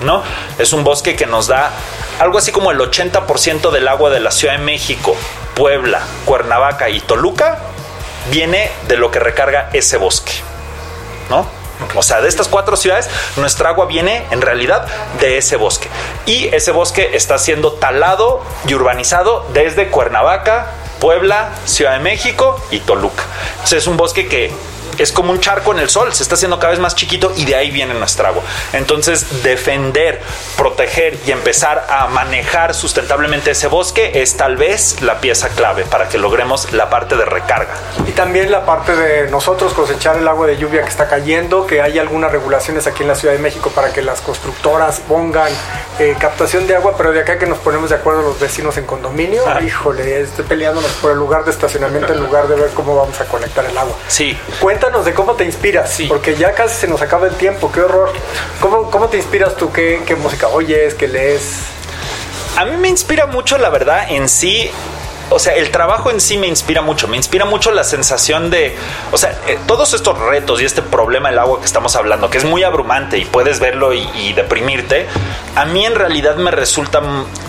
¿no? 0.02 0.22
Es 0.58 0.72
un 0.72 0.84
bosque 0.84 1.16
que 1.16 1.26
nos 1.26 1.46
da 1.46 1.70
algo 2.18 2.38
así 2.38 2.52
como 2.52 2.70
el 2.70 2.78
80% 2.78 3.70
del 3.70 3.88
agua 3.88 4.10
de 4.10 4.20
la 4.20 4.30
Ciudad 4.30 4.54
de 4.54 4.64
México, 4.64 5.16
Puebla, 5.54 6.00
Cuernavaca 6.24 6.88
y 6.88 7.00
Toluca 7.00 7.58
viene 8.30 8.70
de 8.88 8.96
lo 8.96 9.10
que 9.10 9.18
recarga 9.18 9.70
ese 9.72 9.96
bosque. 9.96 10.32
¿no? 11.28 11.59
O 11.94 12.02
sea, 12.02 12.20
de 12.20 12.28
estas 12.28 12.48
cuatro 12.48 12.76
ciudades, 12.76 13.08
nuestra 13.36 13.70
agua 13.70 13.86
viene 13.86 14.26
en 14.30 14.40
realidad 14.40 14.86
de 15.20 15.38
ese 15.38 15.56
bosque. 15.56 15.88
Y 16.26 16.46
ese 16.54 16.70
bosque 16.72 17.10
está 17.14 17.38
siendo 17.38 17.72
talado 17.72 18.42
y 18.66 18.74
urbanizado 18.74 19.46
desde 19.52 19.88
Cuernavaca 19.88 20.72
Puebla, 21.00 21.50
Ciudad 21.64 21.94
de 21.94 22.00
México 22.00 22.62
y 22.70 22.80
Toluca. 22.80 23.24
es 23.70 23.86
un 23.86 23.96
bosque 23.96 24.28
que 24.28 24.52
es 25.00 25.12
como 25.12 25.32
un 25.32 25.40
charco 25.40 25.72
en 25.72 25.78
el 25.78 25.88
sol, 25.88 26.12
se 26.12 26.22
está 26.22 26.34
haciendo 26.34 26.58
cada 26.58 26.72
vez 26.72 26.80
más 26.80 26.94
chiquito 26.94 27.32
y 27.36 27.46
de 27.46 27.56
ahí 27.56 27.70
viene 27.70 27.94
nuestra 27.94 28.28
agua. 28.28 28.42
Entonces, 28.72 29.42
defender, 29.42 30.20
proteger 30.56 31.18
y 31.26 31.30
empezar 31.30 31.86
a 31.88 32.06
manejar 32.08 32.74
sustentablemente 32.74 33.52
ese 33.52 33.66
bosque 33.66 34.22
es 34.22 34.36
tal 34.36 34.56
vez 34.56 35.00
la 35.00 35.20
pieza 35.20 35.48
clave 35.48 35.84
para 35.84 36.08
que 36.08 36.18
logremos 36.18 36.72
la 36.72 36.90
parte 36.90 37.16
de 37.16 37.24
recarga. 37.24 37.74
Y 38.06 38.12
también 38.12 38.50
la 38.50 38.66
parte 38.66 38.94
de 38.94 39.30
nosotros 39.30 39.72
cosechar 39.72 40.16
el 40.16 40.28
agua 40.28 40.46
de 40.46 40.58
lluvia 40.58 40.82
que 40.82 40.88
está 40.88 41.08
cayendo, 41.08 41.66
que 41.66 41.80
hay 41.80 41.98
algunas 41.98 42.30
regulaciones 42.30 42.86
aquí 42.86 43.02
en 43.02 43.08
la 43.08 43.14
Ciudad 43.14 43.34
de 43.34 43.40
México 43.40 43.70
para 43.74 43.92
que 43.92 44.02
las 44.02 44.20
constructoras 44.20 45.00
pongan 45.00 45.52
eh, 45.98 46.14
captación 46.18 46.66
de 46.66 46.76
agua, 46.76 46.94
pero 46.96 47.12
de 47.12 47.20
acá 47.20 47.38
que 47.38 47.46
nos 47.46 47.58
ponemos 47.58 47.90
de 47.90 47.96
acuerdo 47.96 48.22
los 48.22 48.38
vecinos 48.38 48.76
en 48.76 48.84
condominio, 48.84 49.42
híjole, 49.64 50.20
estoy 50.20 50.44
peleándonos 50.44 50.90
por 50.92 51.12
el 51.12 51.18
lugar 51.18 51.44
de 51.44 51.50
estacionamiento 51.50 52.12
en 52.12 52.20
lugar 52.20 52.48
de 52.48 52.56
ver 52.56 52.70
cómo 52.70 52.96
vamos 52.96 53.20
a 53.20 53.24
conectar 53.24 53.64
el 53.64 53.76
agua. 53.76 53.94
Sí. 54.08 54.38
De 54.90 55.14
cómo 55.14 55.34
te 55.34 55.44
inspiras, 55.44 55.98
porque 56.08 56.34
ya 56.34 56.52
casi 56.52 56.74
se 56.74 56.88
nos 56.88 57.00
acaba 57.00 57.28
el 57.28 57.34
tiempo, 57.36 57.70
qué 57.70 57.80
horror. 57.80 58.10
¿Cómo, 58.60 58.90
cómo 58.90 59.08
te 59.08 59.18
inspiras 59.18 59.56
tú? 59.56 59.72
¿Qué, 59.72 60.02
¿Qué 60.04 60.16
música 60.16 60.48
oyes? 60.48 60.94
¿Qué 60.94 61.06
lees? 61.06 61.60
A 62.58 62.64
mí 62.64 62.76
me 62.76 62.88
inspira 62.88 63.26
mucho, 63.26 63.56
la 63.56 63.70
verdad, 63.70 64.10
en 64.10 64.28
sí 64.28 64.70
o 65.30 65.38
sea, 65.38 65.54
el 65.54 65.70
trabajo 65.70 66.10
en 66.10 66.20
sí 66.20 66.36
me 66.38 66.48
inspira 66.48 66.82
mucho, 66.82 67.06
me 67.06 67.16
inspira 67.16 67.44
mucho 67.44 67.70
la 67.70 67.84
sensación 67.84 68.50
de, 68.50 68.76
o 69.12 69.16
sea, 69.16 69.38
eh, 69.46 69.58
todos 69.66 69.94
estos 69.94 70.18
retos 70.18 70.60
y 70.60 70.64
este 70.64 70.82
problema 70.82 71.30
del 71.30 71.38
agua 71.38 71.60
que 71.60 71.66
estamos 71.66 71.94
hablando, 71.94 72.28
que 72.30 72.38
es 72.38 72.44
muy 72.44 72.64
abrumante 72.64 73.16
y 73.16 73.24
puedes 73.24 73.60
verlo 73.60 73.94
y, 73.94 74.08
y, 74.16 74.32
deprimirte, 74.32 75.06
a 75.54 75.64
mí 75.66 75.86
en 75.86 75.94
realidad 75.94 76.34
me 76.34 76.50
resulta 76.50 77.00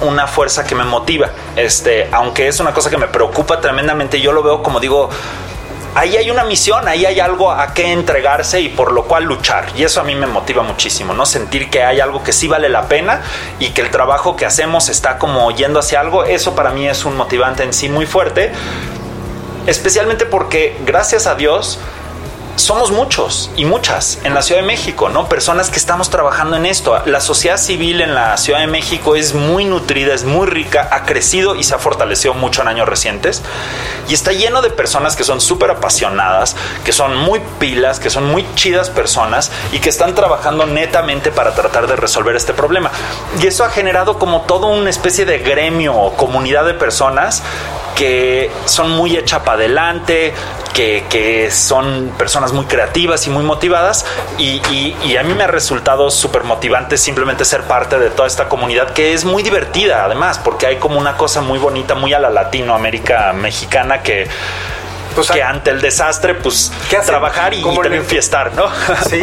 una 0.01 0.27
fuerza 0.27 0.63
que 0.63 0.75
me 0.75 0.83
motiva, 0.83 1.31
este, 1.55 2.07
aunque 2.11 2.47
es 2.47 2.59
una 2.59 2.71
cosa 2.71 2.91
que 2.91 2.97
me 2.97 3.07
preocupa 3.07 3.59
tremendamente, 3.59 4.21
yo 4.21 4.31
lo 4.31 4.43
veo 4.43 4.61
como 4.61 4.79
digo, 4.79 5.09
ahí 5.95 6.17
hay 6.17 6.31
una 6.31 6.43
misión, 6.43 6.87
ahí 6.87 7.05
hay 7.05 7.19
algo 7.19 7.51
a 7.51 7.73
qué 7.73 7.91
entregarse 7.91 8.61
y 8.61 8.69
por 8.69 8.91
lo 8.91 9.03
cual 9.03 9.25
luchar. 9.25 9.67
Y 9.75 9.83
eso 9.83 10.01
a 10.01 10.03
mí 10.03 10.15
me 10.15 10.27
motiva 10.27 10.63
muchísimo, 10.63 11.13
¿no? 11.13 11.25
Sentir 11.25 11.69
que 11.69 11.83
hay 11.83 11.99
algo 11.99 12.23
que 12.23 12.33
sí 12.33 12.47
vale 12.47 12.69
la 12.69 12.87
pena 12.87 13.21
y 13.59 13.69
que 13.69 13.81
el 13.81 13.91
trabajo 13.91 14.35
que 14.35 14.45
hacemos 14.45 14.89
está 14.89 15.17
como 15.17 15.49
yendo 15.51 15.79
hacia 15.79 15.99
algo, 15.99 16.23
eso 16.23 16.55
para 16.55 16.71
mí 16.71 16.87
es 16.87 17.05
un 17.05 17.15
motivante 17.15 17.63
en 17.63 17.73
sí 17.73 17.89
muy 17.89 18.05
fuerte. 18.05 18.51
Especialmente 19.67 20.25
porque, 20.25 20.77
gracias 20.85 21.27
a 21.27 21.35
Dios, 21.35 21.79
somos 22.55 22.91
muchos 22.91 23.49
y 23.55 23.65
muchas 23.65 24.19
en 24.23 24.33
la 24.33 24.41
Ciudad 24.41 24.61
de 24.61 24.67
México, 24.67 25.09
¿no? 25.09 25.27
Personas 25.27 25.69
que 25.69 25.77
estamos 25.77 26.09
trabajando 26.09 26.55
en 26.55 26.65
esto. 26.65 27.01
La 27.05 27.21
sociedad 27.21 27.57
civil 27.57 28.01
en 28.01 28.13
la 28.13 28.37
Ciudad 28.37 28.59
de 28.59 28.67
México 28.67 29.15
es 29.15 29.33
muy 29.33 29.65
nutrida, 29.65 30.13
es 30.13 30.23
muy 30.23 30.47
rica, 30.47 30.89
ha 30.91 31.03
crecido 31.03 31.55
y 31.55 31.63
se 31.63 31.75
ha 31.75 31.79
fortalecido 31.79 32.33
mucho 32.33 32.61
en 32.61 32.67
años 32.67 32.87
recientes. 32.87 33.41
Y 34.07 34.13
está 34.13 34.31
lleno 34.31 34.61
de 34.61 34.69
personas 34.69 35.15
que 35.15 35.23
son 35.23 35.41
súper 35.41 35.71
apasionadas, 35.71 36.55
que 36.83 36.91
son 36.91 37.15
muy 37.15 37.41
pilas, 37.59 37.99
que 37.99 38.09
son 38.09 38.25
muy 38.25 38.45
chidas 38.55 38.89
personas 38.89 39.51
y 39.71 39.79
que 39.79 39.89
están 39.89 40.15
trabajando 40.15 40.65
netamente 40.65 41.31
para 41.31 41.53
tratar 41.53 41.87
de 41.87 41.95
resolver 41.95 42.35
este 42.35 42.53
problema. 42.53 42.91
Y 43.41 43.47
eso 43.47 43.63
ha 43.63 43.69
generado 43.69 44.19
como 44.19 44.41
toda 44.41 44.67
una 44.67 44.89
especie 44.89 45.25
de 45.25 45.39
gremio 45.39 45.95
o 45.95 46.15
comunidad 46.15 46.65
de 46.65 46.73
personas 46.73 47.43
que 47.95 48.49
son 48.65 48.91
muy 48.91 49.15
hecha 49.17 49.43
para 49.43 49.59
adelante, 49.59 50.33
que, 50.73 51.05
que, 51.09 51.51
son 51.51 52.13
personas 52.17 52.53
muy 52.53 52.65
creativas 52.65 53.27
y 53.27 53.29
muy 53.29 53.43
motivadas 53.43 54.05
y, 54.37 54.61
y, 54.71 55.17
a 55.17 55.23
mí 55.23 55.33
me 55.33 55.43
ha 55.43 55.47
resultado 55.47 56.09
súper 56.09 56.43
motivante 56.43 56.97
simplemente 56.97 57.43
ser 57.43 57.63
parte 57.63 57.99
de 57.99 58.09
toda 58.09 58.27
esta 58.27 58.47
comunidad 58.47 58.91
que 58.91 59.13
es 59.13 59.25
muy 59.25 59.43
divertida 59.43 60.05
además 60.05 60.39
porque 60.39 60.67
hay 60.67 60.77
como 60.77 60.97
una 60.97 61.17
cosa 61.17 61.41
muy 61.41 61.59
bonita, 61.59 61.95
muy 61.95 62.13
a 62.13 62.19
la 62.19 62.29
Latinoamérica 62.29 63.33
mexicana 63.33 64.01
que 64.01 64.29
pues 65.13 65.29
que 65.29 65.43
ante 65.43 65.71
el 65.71 65.81
desastre, 65.81 66.35
pues 66.35 66.71
trabajar 67.05 67.53
y, 67.53 67.59
y 67.59 67.79
también 67.81 68.05
fiestar, 68.05 68.53
¿no? 68.53 68.65
Sí, 69.09 69.21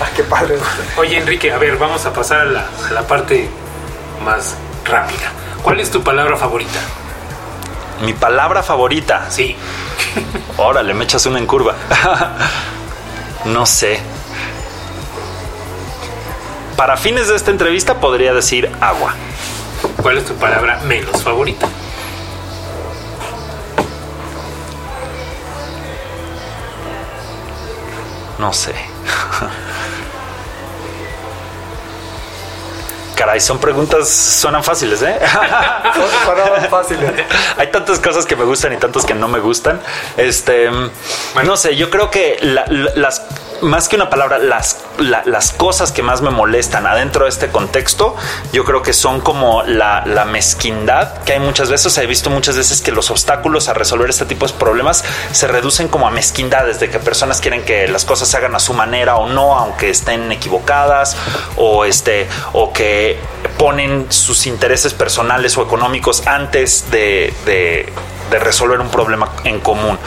ah, 0.00 0.08
qué 0.16 0.24
padre. 0.24 0.56
Oye, 0.96 1.18
Enrique, 1.18 1.52
a 1.52 1.58
ver, 1.58 1.76
vamos 1.76 2.04
a 2.04 2.12
pasar 2.12 2.40
a 2.40 2.44
la, 2.46 2.66
a 2.88 2.92
la 2.92 3.06
parte 3.06 3.48
más 4.24 4.56
rápida. 4.84 5.32
¿Cuál 5.62 5.78
es 5.78 5.90
tu 5.90 6.02
palabra 6.02 6.36
favorita? 6.36 6.80
Mi 8.00 8.14
palabra 8.14 8.62
favorita. 8.62 9.30
Sí. 9.30 9.56
Órale, 10.56 10.94
me 10.94 11.04
echas 11.04 11.26
una 11.26 11.38
en 11.38 11.46
curva. 11.46 11.74
no 13.44 13.66
sé. 13.66 14.00
Para 16.76 16.96
fines 16.96 17.28
de 17.28 17.36
esta 17.36 17.50
entrevista 17.50 18.00
podría 18.00 18.32
decir 18.32 18.70
agua. 18.80 19.14
¿Cuál 20.00 20.18
es 20.18 20.24
tu 20.24 20.34
palabra 20.34 20.80
menos 20.84 21.22
favorita? 21.22 21.68
No 28.38 28.52
sé. 28.54 28.74
Caray, 33.20 33.38
son 33.38 33.58
preguntas, 33.58 34.08
suenan 34.08 34.64
fáciles, 34.64 35.02
¿eh? 35.02 35.18
Suenan 36.24 36.70
fáciles. 36.70 37.12
Hay 37.58 37.66
tantas 37.66 37.98
cosas 37.98 38.24
que 38.24 38.34
me 38.34 38.44
gustan 38.44 38.72
y 38.72 38.78
tantas 38.78 39.04
que 39.04 39.12
no 39.12 39.28
me 39.28 39.40
gustan. 39.40 39.78
Este, 40.16 40.70
no 41.44 41.56
sé, 41.58 41.76
yo 41.76 41.90
creo 41.90 42.10
que 42.10 42.38
las 42.40 43.20
más 43.62 43.88
que 43.88 43.96
una 43.96 44.10
palabra, 44.10 44.38
las, 44.38 44.78
las 44.98 45.52
cosas 45.52 45.92
que 45.92 46.02
más 46.02 46.22
me 46.22 46.30
molestan 46.30 46.86
adentro 46.86 47.24
de 47.24 47.30
este 47.30 47.48
contexto, 47.48 48.16
yo 48.52 48.64
creo 48.64 48.82
que 48.82 48.92
son 48.92 49.20
como 49.20 49.62
la, 49.62 50.04
la, 50.06 50.24
mezquindad 50.24 51.22
que 51.24 51.34
hay 51.34 51.40
muchas 51.40 51.70
veces. 51.70 51.96
He 51.98 52.06
visto 52.06 52.30
muchas 52.30 52.56
veces 52.56 52.80
que 52.80 52.92
los 52.92 53.10
obstáculos 53.10 53.68
a 53.68 53.74
resolver 53.74 54.10
este 54.10 54.24
tipo 54.24 54.46
de 54.46 54.52
problemas 54.54 55.04
se 55.32 55.46
reducen 55.46 55.88
como 55.88 56.06
a 56.06 56.10
mezquindades, 56.10 56.80
de 56.80 56.90
que 56.90 56.98
personas 56.98 57.40
quieren 57.40 57.64
que 57.64 57.88
las 57.88 58.04
cosas 58.04 58.28
se 58.28 58.36
hagan 58.36 58.54
a 58.54 58.60
su 58.60 58.74
manera 58.74 59.16
o 59.16 59.28
no, 59.28 59.56
aunque 59.56 59.90
estén 59.90 60.30
equivocadas, 60.32 61.16
o, 61.56 61.84
este, 61.84 62.28
o 62.52 62.72
que 62.72 63.18
ponen 63.60 64.10
sus 64.10 64.46
intereses 64.46 64.94
personales 64.94 65.56
o 65.58 65.62
económicos 65.62 66.26
antes 66.26 66.90
de, 66.90 67.30
de 67.44 67.92
de 68.30 68.38
resolver 68.38 68.80
un 68.80 68.88
problema 68.88 69.32
en 69.44 69.60
común. 69.60 69.98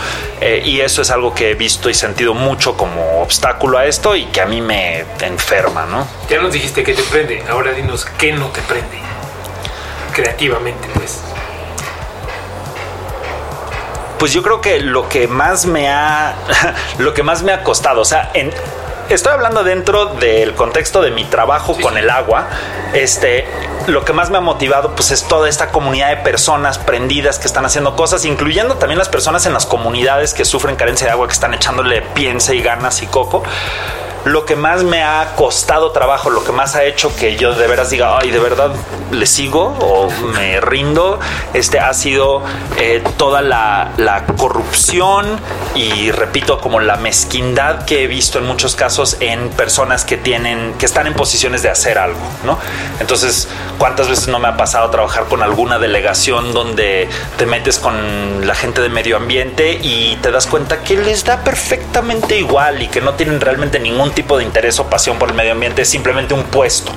Eh, 0.42 0.62
y 0.66 0.80
eso 0.80 1.02
es 1.02 1.12
algo 1.12 1.36
que 1.36 1.52
he 1.52 1.54
visto 1.56 1.90
y 1.90 1.94
sentido 1.94 2.34
mucho 2.34 2.76
como 2.76 3.22
obstáculo 3.22 3.78
a 3.78 3.86
esto 3.86 4.16
y 4.16 4.26
que 4.26 4.42
a 4.42 4.46
mí 4.46 4.62
me 4.62 5.06
enferma, 5.22 5.86
¿no? 5.86 6.08
Ya 6.30 6.42
nos 6.42 6.54
dijiste 6.54 6.84
que 6.84 6.94
te 6.94 7.04
prende, 7.04 7.44
ahora 7.50 7.74
dinos 7.74 8.06
qué 8.18 8.32
no 8.32 8.48
te 8.48 8.62
prende. 8.62 8.98
Creativamente, 10.14 10.88
pues. 10.94 11.20
Pues 14.18 14.32
yo 14.32 14.42
creo 14.42 14.62
que 14.62 14.80
lo 14.80 15.10
que 15.10 15.28
más 15.28 15.66
me 15.66 15.90
ha 15.90 16.36
lo 16.98 17.14
que 17.14 17.24
más 17.24 17.44
me 17.44 17.52
ha 17.52 17.64
costado, 17.64 18.02
o 18.02 18.06
sea, 18.06 18.32
en, 18.34 18.52
estoy 19.14 19.34
hablando 19.34 19.64
dentro 19.64 20.06
del 20.06 20.56
contexto 20.56 21.02
de 21.02 21.12
mi 21.12 21.26
trabajo 21.26 21.78
con 21.80 21.98
el 21.98 22.10
agua. 22.10 22.48
Este, 22.94 23.46
lo 23.88 24.04
que 24.06 24.14
más 24.14 24.30
me 24.30 24.38
ha 24.38 24.42
motivado 24.42 24.96
pues 24.96 25.12
es 25.12 25.24
toda 25.28 25.50
esta 25.50 25.70
comunidad 25.70 26.10
de 26.10 26.18
personas 26.18 26.80
prendidas 26.80 27.38
que 27.38 27.48
están 27.48 27.66
haciendo 27.66 27.96
cosas, 27.96 28.26
incluyendo 28.26 28.76
también 28.76 28.98
las 28.98 29.10
personas 29.10 29.46
en 29.46 29.54
las 29.54 29.66
comunidades 29.66 30.34
que 30.34 30.46
sufren 30.46 30.76
carencia 30.76 31.08
de 31.08 31.14
agua, 31.14 31.28
que 31.28 31.34
están 31.34 31.54
echándole 31.54 32.02
piensa 32.02 32.54
y 32.54 32.62
ganas 32.62 33.02
y 33.04 33.08
coco 33.08 33.44
lo 34.26 34.46
que 34.46 34.56
más 34.56 34.84
me 34.84 35.04
ha 35.04 35.34
costado 35.36 35.92
trabajo, 35.92 36.30
lo 36.30 36.44
que 36.44 36.52
más 36.52 36.76
ha 36.76 36.84
hecho 36.84 37.16
que 37.16 37.36
yo 37.36 37.54
de 37.54 37.68
veras 37.68 37.90
diga, 37.90 38.18
ay, 38.18 38.32
de 38.32 38.40
verdad 38.40 38.72
le 39.12 39.26
sigo 39.26 39.76
o 39.80 40.10
me 40.34 40.60
rindo, 40.62 41.20
este 41.54 41.80
ha 41.80 41.94
sido 41.94 42.42
eh, 42.78 43.04
toda 43.18 43.42
la, 43.42 43.92
la, 43.98 44.26
corrupción 44.38 45.40
y 45.76 46.12
repito, 46.12 46.60
como 46.60 46.80
la 46.80 46.96
mezquindad 46.96 47.86
que 47.86 48.04
he 48.04 48.08
visto 48.08 48.40
en 48.40 48.46
muchos 48.46 48.76
casos 48.76 49.18
en 49.20 49.50
personas 49.50 50.06
que 50.06 50.18
tienen, 50.18 50.74
que 50.80 50.86
están 50.86 51.08
en 51.08 51.14
posiciones 51.14 51.62
de 51.62 51.70
hacer 51.70 51.98
algo, 51.98 52.20
¿no? 52.46 52.58
Entonces, 53.00 53.48
¿cuántas 53.78 54.08
veces 54.08 54.28
no 54.28 54.40
me 54.40 54.48
ha 54.48 54.58
pasado 54.58 54.90
trabajar 54.90 55.26
con 55.26 55.44
alguna 55.44 55.80
delegación 55.80 56.54
donde 56.54 57.10
te 57.38 57.46
metes 57.46 57.80
con 57.80 58.48
la 58.48 58.56
gente 58.56 58.82
de 58.82 58.90
medio 58.90 59.18
ambiente 59.18 59.80
y 59.82 60.18
te 60.22 60.32
das 60.32 60.48
cuenta 60.48 60.82
que 60.82 60.98
les 60.98 61.24
da 61.24 61.44
perfectamente 61.44 62.38
igual 62.38 62.82
y 62.82 62.88
que 62.88 63.02
no 63.02 63.14
tienen 63.14 63.40
realmente 63.40 63.80
ningún 63.80 64.13
tipo 64.14 64.38
de 64.38 64.44
interés 64.44 64.80
o 64.80 64.90
pasión 64.90 65.18
por 65.18 65.30
el 65.30 65.36
medio 65.36 65.52
ambiente, 65.52 65.82
es 65.82 65.90
simplemente 65.90 66.34
un 66.34 66.44
puesto 66.44 66.92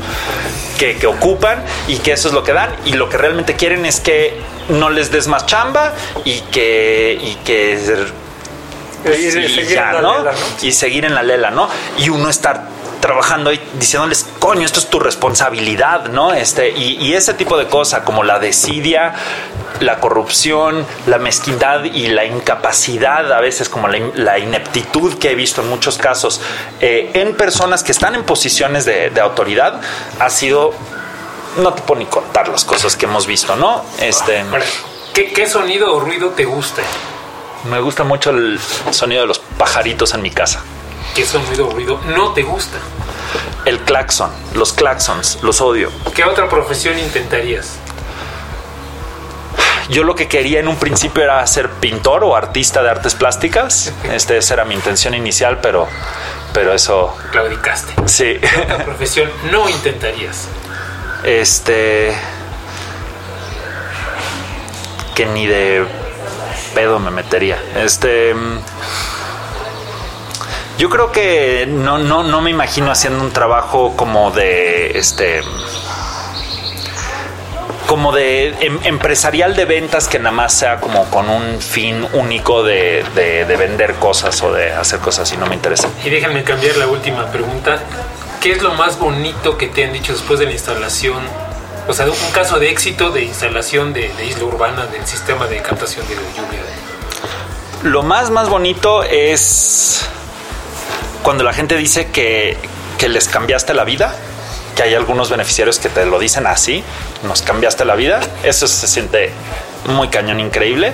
que, 0.79 0.97
que 0.97 1.07
ocupan 1.07 1.63
y 1.89 1.99
que 1.99 2.13
eso 2.13 2.29
es 2.29 2.35
lo 2.35 2.45
que 2.45 2.53
dan 2.53 2.75
y 2.85 2.93
lo 2.93 3.09
que 3.09 3.17
realmente 3.17 3.55
quieren 3.55 3.87
es 3.87 4.01
que 4.01 4.39
no 4.69 4.91
les 4.91 5.11
des 5.11 5.27
más 5.29 5.47
chamba 5.47 5.95
y 6.25 6.41
que, 6.41 7.19
y 7.21 7.35
que 7.45 7.79
y, 9.05 9.31
seguir 9.31 9.81
¿no? 10.03 10.25
y 10.63 10.73
seguir 10.73 11.05
en 11.05 11.15
la 11.15 11.23
lela, 11.23 11.51
¿no? 11.51 11.69
Y 11.99 12.09
uno 12.09 12.29
estar 12.29 12.69
trabajando 13.01 13.53
y 13.53 13.61
diciéndoles, 13.79 14.27
coño, 14.47 14.65
esto 14.65 14.79
es 14.79 14.87
tu 14.87 15.01
responsabilidad, 15.01 16.07
¿no? 16.07 16.33
Este, 16.33 16.71
y, 16.71 17.05
y 17.05 17.15
ese 17.15 17.35
tipo 17.35 17.59
de 17.59 17.67
cosas, 17.67 18.03
como 18.05 18.23
la 18.23 18.39
desidia, 18.39 19.13
la 19.81 19.99
corrupción, 19.99 20.87
la 21.07 21.19
mezquindad 21.19 21.83
y 21.83 22.07
la 22.07 22.25
incapacidad, 22.25 23.33
a 23.33 23.41
veces 23.41 23.69
como 23.69 23.89
la, 23.89 24.39
ineptitud 24.39 25.19
que 25.19 25.33
he 25.33 25.35
visto 25.35 25.63
en 25.63 25.69
muchos 25.69 25.99
casos 25.99 26.41
eh, 26.81 27.11
en 27.15 27.35
personas 27.35 27.83
que 27.83 27.91
están 27.91 28.15
en 28.15 28.23
posiciones 28.23 28.85
de, 28.85 29.21
autoridad, 29.21 29.81
ha 30.21 30.31
sido, 30.31 30.73
no 31.57 31.73
te 31.75 31.83
puedo 31.83 31.99
ni 31.99 32.07
contar 32.07 32.47
las 32.47 32.65
cosas 32.65 32.95
que 32.95 33.07
hemos 33.07 33.27
visto, 33.27 33.57
¿no? 33.57 33.85
Este, 33.99 34.45
¿Qué, 35.13 35.49
sonido 35.49 35.93
o 35.93 35.99
ruido 35.99 36.31
te 36.31 36.45
gusta? 36.45 36.83
Me 37.69 37.81
gusta 37.81 38.05
mucho 38.05 38.31
el 38.31 38.61
sonido 38.93 39.23
de 39.23 39.27
los 39.27 39.41
pajaritos 39.41 40.15
en 40.15 40.23
mi 40.23 40.31
casa. 40.31 40.63
¿Qué 41.17 41.27
sonido 41.27 41.67
o 41.67 41.71
ruido 41.73 42.01
no 42.15 42.33
te 42.33 42.45
gusta? 42.45 42.79
El 43.65 43.81
claxon, 43.81 44.31
los 44.55 44.73
claxons, 44.73 45.39
los 45.43 45.61
odio. 45.61 45.91
¿Qué 46.15 46.25
otra 46.25 46.49
profesión 46.49 46.99
intentarías? 46.99 47.79
Yo 49.89 50.03
lo 50.03 50.15
que 50.15 50.27
quería 50.27 50.61
en 50.61 50.69
un 50.69 50.77
principio 50.77 51.23
era 51.23 51.47
ser 51.47 51.71
pintor 51.71 52.25
o 52.25 52.35
artista 52.35 52.83
de 52.83 52.91
artes 52.91 53.15
plásticas. 53.15 53.93
Este, 54.13 54.39
esa 54.39 54.55
era 54.55 54.65
mi 54.65 54.75
intención 54.75 55.15
inicial, 55.15 55.59
pero, 55.61 55.87
pero 56.53 56.73
eso... 56.73 57.15
Claudicaste. 57.31 57.93
Sí. 58.07 58.39
¿Qué 58.41 58.61
otra 58.63 58.85
profesión 58.85 59.31
no 59.51 59.69
intentarías? 59.69 60.49
Este... 61.23 62.13
Que 65.15 65.27
ni 65.27 65.47
de 65.47 65.85
pedo 66.75 66.99
me 66.99 67.11
metería. 67.11 67.59
Este... 67.77 68.35
Yo 70.79 70.91
creo 70.91 71.11
que 71.11 71.67
no, 71.67 71.99
no, 71.99 72.23
no 72.23 72.41
me 72.43 72.51
imagino 72.51 72.91
haciendo 72.91 73.25
un 73.25 73.31
trabajo 73.31 73.95
como 73.97 74.31
de 74.31 74.99
este 74.99 75.41
como 77.87 78.13
de 78.13 78.49
em, 78.61 78.79
empresarial 78.85 79.57
de 79.57 79.65
ventas 79.65 80.09
que 80.09 80.19
nada 80.19 80.33
más 80.33 80.53
sea 80.53 80.81
como 80.81 81.05
con 81.05 81.31
un 81.31 81.61
fin 81.61 82.07
único 82.13 82.63
de, 82.63 83.05
vender 83.59 83.95
cosas 83.95 84.43
o 84.43 84.53
de 84.53 84.73
hacer 84.73 84.99
cosas 84.99 85.33
y 85.33 85.37
no 85.37 85.47
me 85.47 85.55
interesa. 85.55 85.89
Y 86.05 86.11
déjenme 86.11 86.45
cambiar 86.45 86.77
la 86.77 86.89
última 86.89 87.27
pregunta. 87.31 87.81
¿Qué 88.43 88.53
es 88.53 88.63
lo 88.63 88.75
más 88.75 88.99
bonito 88.99 89.57
que 89.57 89.69
te 89.69 89.85
han 89.85 89.93
dicho 89.93 90.13
después 90.13 90.39
de 90.39 90.47
la 90.47 90.53
instalación? 90.53 91.23
O 91.89 91.95
sea, 91.95 92.07
un 92.07 92.33
caso 92.33 92.59
de 92.59 92.71
éxito 92.71 93.11
de 93.11 93.25
instalación 93.25 93.93
de, 93.93 94.13
isla 94.25 94.45
urbana 94.45 94.87
del 94.87 95.07
sistema 95.07 95.47
de 95.47 95.63
captación 95.63 96.07
de 96.09 96.15
lluvia. 96.15 96.61
Lo 97.83 98.03
más, 98.03 98.31
más 98.31 98.49
bonito 98.49 99.05
es 99.05 100.09
cuando 101.23 101.45
la 101.45 101.53
gente 101.53 101.77
dice 101.77 102.11
que, 102.11 102.57
que 102.99 103.09
les 103.09 103.29
cambiaste 103.29 103.75
la 103.75 103.85
vida 103.85 104.15
que 104.77 104.83
hay 104.83 104.95
algunos 104.95 105.31
beneficiarios 105.31 105.79
que 105.79 105.89
te 105.89 106.05
lo 106.05 106.19
dicen 106.19 106.47
así, 106.47 106.85
nos 107.23 107.41
cambiaste 107.41 107.87
la 107.87 107.95
vida, 107.97 108.21
eso 108.45 108.69
se 108.69 108.87
siente 108.87 109.33
muy 109.89 110.09
cañón 110.09 110.39
increíble. 110.39 110.93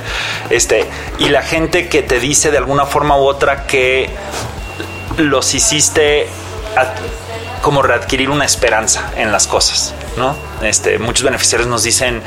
Este, 0.50 0.86
y 1.18 1.28
la 1.28 1.42
gente 1.42 1.88
que 1.88 2.02
te 2.02 2.20
dice 2.20 2.50
de 2.50 2.58
alguna 2.58 2.86
forma 2.86 3.16
u 3.16 3.24
otra 3.24 3.66
que 3.66 4.08
los 5.18 5.52
hiciste 5.54 6.28
como 7.60 7.82
readquirir 7.82 8.30
una 8.30 8.44
esperanza 8.44 9.10
en 9.16 9.32
las 9.32 9.46
cosas, 9.46 9.94
¿no? 10.16 10.36
Este, 10.62 10.98
muchos 10.98 11.24
beneficiarios 11.24 11.68
nos 11.68 11.82
dicen 11.82 12.22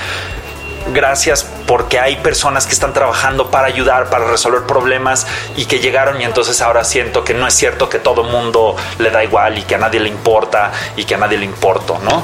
gracias 0.93 1.45
porque 1.67 1.99
hay 1.99 2.17
personas 2.17 2.65
que 2.65 2.73
están 2.73 2.93
trabajando 2.93 3.51
para 3.51 3.67
ayudar, 3.67 4.09
para 4.09 4.25
resolver 4.25 4.63
problemas 4.63 5.27
y 5.55 5.65
que 5.65 5.79
llegaron 5.79 6.21
y 6.21 6.25
entonces 6.25 6.61
ahora 6.61 6.83
siento 6.83 7.23
que 7.23 7.33
no 7.33 7.47
es 7.47 7.53
cierto 7.53 7.89
que 7.89 7.99
todo 7.99 8.21
el 8.21 8.29
mundo 8.29 8.75
le 8.99 9.09
da 9.09 9.23
igual 9.23 9.57
y 9.57 9.63
que 9.63 9.75
a 9.75 9.77
nadie 9.77 9.99
le 9.99 10.09
importa 10.09 10.71
y 10.95 11.05
que 11.05 11.15
a 11.15 11.17
nadie 11.17 11.37
le 11.37 11.45
importo, 11.45 11.99
¿no? 12.03 12.23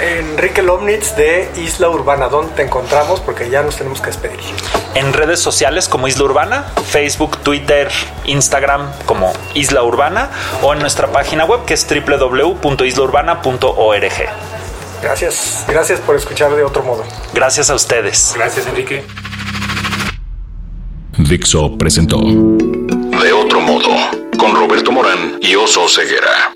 Enrique 0.00 0.62
Lomnitz 0.62 1.14
de 1.16 1.50
Isla 1.56 1.88
Urbana, 1.88 2.28
¿dónde 2.28 2.52
te 2.54 2.62
encontramos? 2.62 3.20
Porque 3.20 3.48
ya 3.48 3.62
nos 3.62 3.76
tenemos 3.76 4.00
que 4.00 4.08
despedir. 4.08 4.40
En 4.94 5.12
redes 5.12 5.38
sociales 5.40 5.88
como 5.88 6.08
Isla 6.08 6.24
Urbana, 6.24 6.64
Facebook, 6.90 7.38
Twitter, 7.38 7.88
Instagram 8.24 8.90
como 9.06 9.32
Isla 9.54 9.84
Urbana 9.84 10.30
o 10.62 10.72
en 10.72 10.80
nuestra 10.80 11.06
página 11.08 11.44
web 11.44 11.66
que 11.66 11.74
es 11.74 11.86
www.islaurbana.org. 11.88 14.51
Gracias, 15.02 15.64
gracias 15.68 16.00
por 16.00 16.16
escuchar 16.16 16.54
de 16.54 16.62
otro 16.62 16.82
modo. 16.82 17.04
Gracias 17.34 17.70
a 17.70 17.74
ustedes. 17.74 18.32
Gracias, 18.36 18.66
Enrique. 18.66 19.02
Dixo 21.18 21.76
presentó 21.76 22.18
De 22.20 23.32
otro 23.32 23.60
modo 23.60 23.88
con 24.38 24.54
Roberto 24.54 24.92
Morán 24.92 25.38
y 25.40 25.54
Oso 25.54 25.88
Ceguera. 25.88 26.54